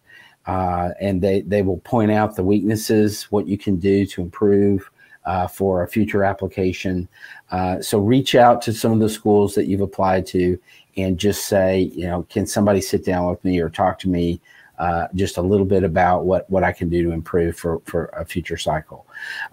[0.46, 4.90] uh, and they they will point out the weaknesses, what you can do to improve
[5.26, 7.08] uh, for a future application.
[7.52, 10.60] Uh, so reach out to some of the schools that you've applied to
[10.98, 14.40] and just say, you know, can somebody sit down with me or talk to me
[14.78, 18.06] uh, just a little bit about what, what I can do to improve for, for
[18.08, 19.06] a future cycle.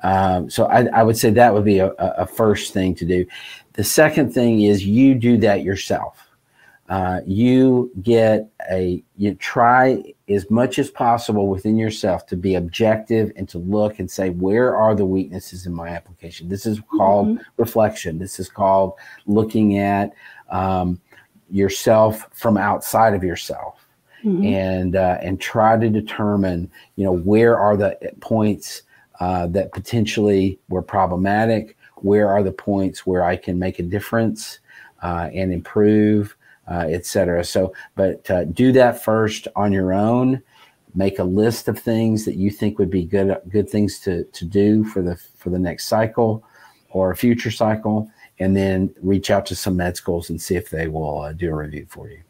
[0.03, 3.25] Um, so I, I, would say that would be a, a, first thing to do.
[3.75, 6.32] The second thing is you do that yourself.
[6.89, 13.31] Uh, you get a you try as much as possible within yourself to be objective
[13.37, 17.29] and to look and say where are the weaknesses in my application this is called
[17.29, 17.43] mm-hmm.
[17.57, 18.95] reflection this is called
[19.27, 20.13] looking at
[20.51, 21.01] um,
[21.51, 23.87] yourself from outside of yourself
[24.25, 24.45] mm-hmm.
[24.45, 28.83] and uh, and try to determine you know where are the points
[29.21, 34.59] uh, that potentially were problematic where are the points where i can make a difference
[35.03, 36.37] uh, and improve
[36.71, 40.43] uh, etc so but uh, do that first on your own
[40.95, 44.45] make a list of things that you think would be good good things to, to
[44.45, 46.45] do for the for the next cycle
[46.91, 50.71] or a future cycle and then reach out to some med schools and see if
[50.71, 52.23] they will uh, do a review for you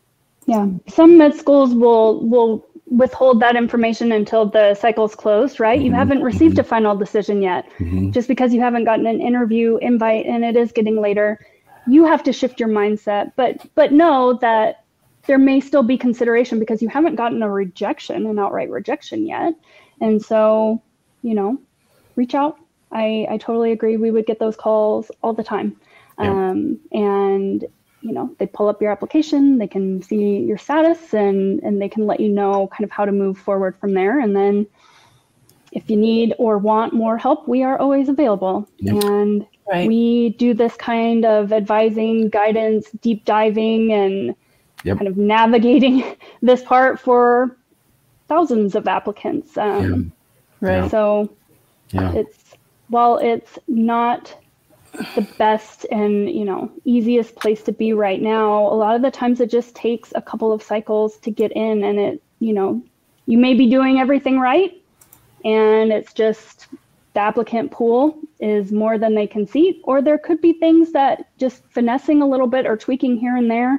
[0.47, 5.79] yeah, some med schools will will withhold that information until the cycle's closed, right?
[5.79, 5.87] Mm-hmm.
[5.87, 7.67] You haven't received a final decision yet.
[7.79, 8.11] Mm-hmm.
[8.11, 11.41] Just because you haven't gotten an interview invite and it is getting later,
[11.87, 13.33] you have to shift your mindset.
[13.37, 14.85] But but know that
[15.27, 19.55] there may still be consideration because you haven't gotten a rejection, an outright rejection yet.
[20.01, 20.83] And so,
[21.23, 21.59] you know,
[22.17, 22.59] reach out.
[22.91, 23.97] I, I totally agree.
[23.97, 25.81] We would get those calls all the time.
[26.19, 26.51] Yeah.
[26.51, 27.65] Um, and
[28.03, 31.89] you know they pull up your application they can see your status and and they
[31.89, 34.67] can let you know kind of how to move forward from there and then
[35.73, 39.03] if you need or want more help we are always available yep.
[39.05, 39.89] and right.
[39.89, 44.35] we do this kind of advising guidance deep diving and
[44.85, 44.99] yep.
[44.99, 47.57] kind of navigating this part for
[48.29, 50.13] thousands of applicants um,
[50.61, 50.69] yeah.
[50.69, 51.29] right so
[51.91, 52.13] yeah.
[52.13, 52.55] it's
[52.89, 54.37] while it's not
[55.15, 59.11] the best and you know easiest place to be right now a lot of the
[59.11, 62.83] times it just takes a couple of cycles to get in and it you know
[63.25, 64.82] you may be doing everything right
[65.45, 66.69] and it's just
[67.15, 71.29] the applicant pool is more than they can see or there could be things that
[71.39, 73.79] just finessing a little bit or tweaking here and there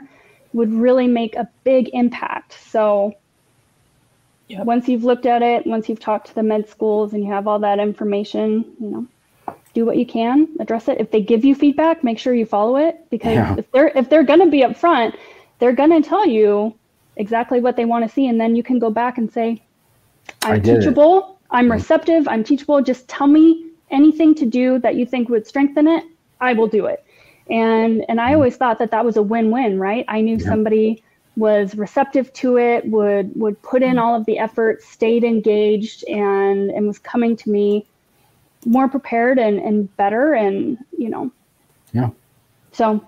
[0.53, 3.13] would really make a big impact so
[4.47, 4.65] yep.
[4.65, 7.47] once you've looked at it once you've talked to the med schools and you have
[7.47, 9.07] all that information you know
[9.73, 10.99] do what you can, address it.
[10.99, 13.55] If they give you feedback, make sure you follow it because yeah.
[13.57, 15.15] if they're if they're gonna be upfront,
[15.59, 16.73] they're gonna tell you
[17.17, 19.61] exactly what they want to see, and then you can go back and say,
[20.43, 21.39] "I'm teachable.
[21.41, 21.42] It.
[21.53, 22.27] I'm receptive.
[22.27, 22.81] I'm teachable.
[22.81, 26.03] Just tell me anything to do that you think would strengthen it.
[26.41, 27.05] I will do it."
[27.49, 28.35] And and I mm.
[28.35, 30.05] always thought that that was a win-win, right?
[30.07, 30.45] I knew yeah.
[30.45, 31.03] somebody
[31.35, 34.01] was receptive to it, would would put in mm.
[34.01, 37.85] all of the effort, stayed engaged, and and was coming to me
[38.65, 41.31] more prepared and, and better and you know
[41.93, 42.09] yeah
[42.71, 43.05] so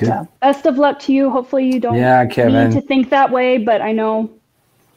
[0.00, 2.70] yeah best of luck to you hopefully you don't yeah Kevin.
[2.70, 4.30] need to think that way but i know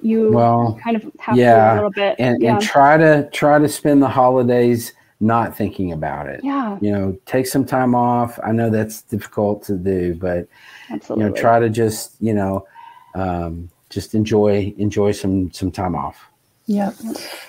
[0.03, 2.15] you well kind of have yeah, to a little bit.
[2.19, 2.53] and, yeah.
[2.53, 6.41] and try to try to spend the holidays not thinking about it.
[6.43, 6.77] Yeah.
[6.81, 8.39] You know take some time off.
[8.43, 10.47] I know that's difficult to do but
[10.89, 11.23] Absolutely.
[11.23, 12.67] you know try to just you know
[13.15, 16.29] um, just enjoy enjoy some some time off
[16.65, 16.93] yeah.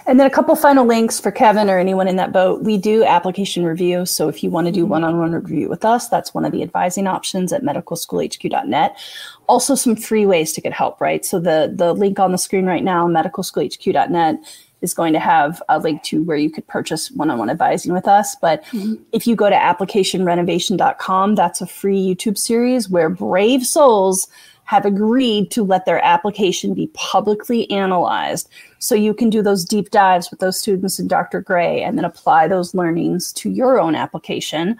[0.06, 2.62] And then a couple final links for Kevin or anyone in that boat.
[2.62, 4.06] We do application review.
[4.06, 6.50] So if you want to do one on one review with us, that's one of
[6.50, 8.98] the advising options at medicalschoolhq.net.
[9.46, 11.24] Also, some free ways to get help, right?
[11.24, 14.36] So the, the link on the screen right now, medicalschoolhq.net,
[14.82, 18.36] is going to have a link to where you could purchase one-on-one advising with us.
[18.40, 18.96] But mm-hmm.
[19.12, 24.28] if you go to applicationrenovation.com, that's a free YouTube series where brave souls
[24.64, 28.48] have agreed to let their application be publicly analyzed.
[28.78, 31.40] So you can do those deep dives with those students and Dr.
[31.40, 34.78] Gray and then apply those learnings to your own application.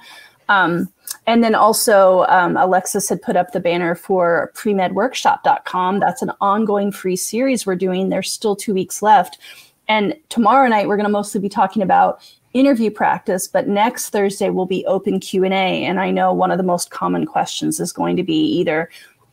[0.48, 0.90] Um,
[1.26, 6.00] and then also, um, Alexis had put up the banner for premedworkshop.com.
[6.00, 8.08] That's an ongoing free series we're doing.
[8.08, 9.38] There's still two weeks left.
[9.88, 12.20] And tomorrow night, we're going to mostly be talking about
[12.54, 16.62] interview practice but next thursday will be open q&a and i know one of the
[16.62, 18.88] most common questions is going to be either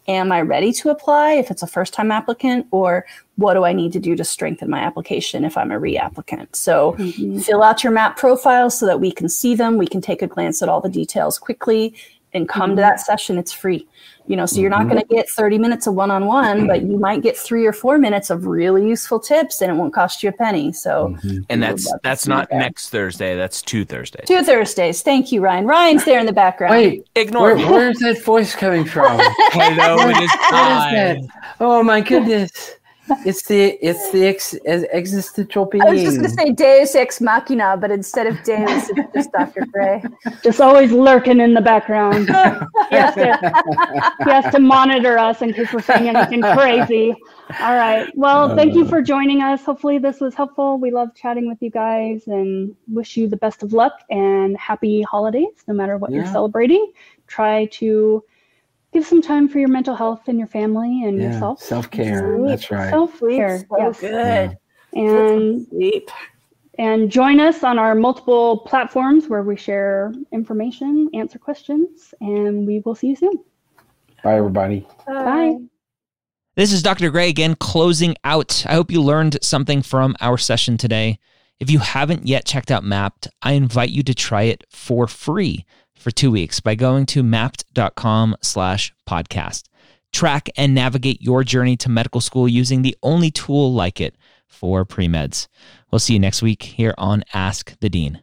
[0.08, 3.74] am I ready to apply if it's a first time applicant, or what do I
[3.74, 6.56] need to do to strengthen my application if I'm a reapplicant?
[6.56, 7.40] So mm-hmm.
[7.40, 9.78] fill out your Mappd profiles so that we can see them.
[9.78, 11.94] We can take a glance at all the details quickly
[12.34, 12.78] and come mm-hmm.
[12.78, 13.38] to that session.
[13.38, 13.88] It's free
[14.28, 14.92] you know so you're not mm-hmm.
[14.92, 18.30] going to get 30 minutes of one-on-one but you might get three or four minutes
[18.30, 21.40] of really useful tips and it won't cost you a penny so mm-hmm.
[21.50, 22.58] and that's that's not that.
[22.58, 26.72] next thursday that's two thursdays two thursdays thank you ryan ryan's there in the background
[26.72, 29.20] wait ignore where, where's that voice coming from
[29.52, 31.30] hello it is
[31.60, 32.76] oh my goodness
[33.26, 35.84] it's the it's the ex, existential being.
[35.84, 39.32] I was just going to say Deus ex machina, but instead of Deus, it's just
[39.32, 39.66] Dr.
[39.72, 40.04] Gray.
[40.44, 42.28] Just always lurking in the background.
[42.28, 43.64] he, has to,
[44.24, 47.14] he has to monitor us in case we're saying anything crazy.
[47.60, 48.12] All right.
[48.16, 49.64] Well, oh, thank you for joining us.
[49.64, 50.78] Hopefully, this was helpful.
[50.78, 55.02] We love chatting with you guys and wish you the best of luck and happy
[55.02, 56.18] holidays, no matter what yeah.
[56.18, 56.92] you're celebrating.
[57.28, 58.24] Try to
[58.94, 61.62] give some time for your mental health and your family and yeah, yourself.
[61.62, 62.38] Self care.
[62.46, 62.90] That's right.
[62.90, 63.60] Self care.
[63.60, 64.00] So yes.
[64.00, 64.58] good.
[64.94, 65.02] Yeah.
[65.02, 66.10] And sleep.
[66.78, 72.80] And join us on our multiple platforms where we share information, answer questions, and we
[72.80, 73.44] will see you soon.
[74.24, 74.88] Bye, everybody.
[75.06, 75.24] Bye.
[75.24, 75.58] Bye.
[76.56, 77.10] This is Dr.
[77.10, 78.66] Gray again, closing out.
[78.68, 81.20] I hope you learned something from our session today.
[81.60, 85.66] If you haven't yet checked out Mappd, I invite you to try it for free
[86.02, 89.70] for two weeks by going to mappd.com slash podcast.
[90.12, 94.16] Track and navigate your journey to medical school using the only tool like it
[94.48, 95.48] for pre-meds.
[95.92, 98.22] We'll see you next week here on Ask the Dean.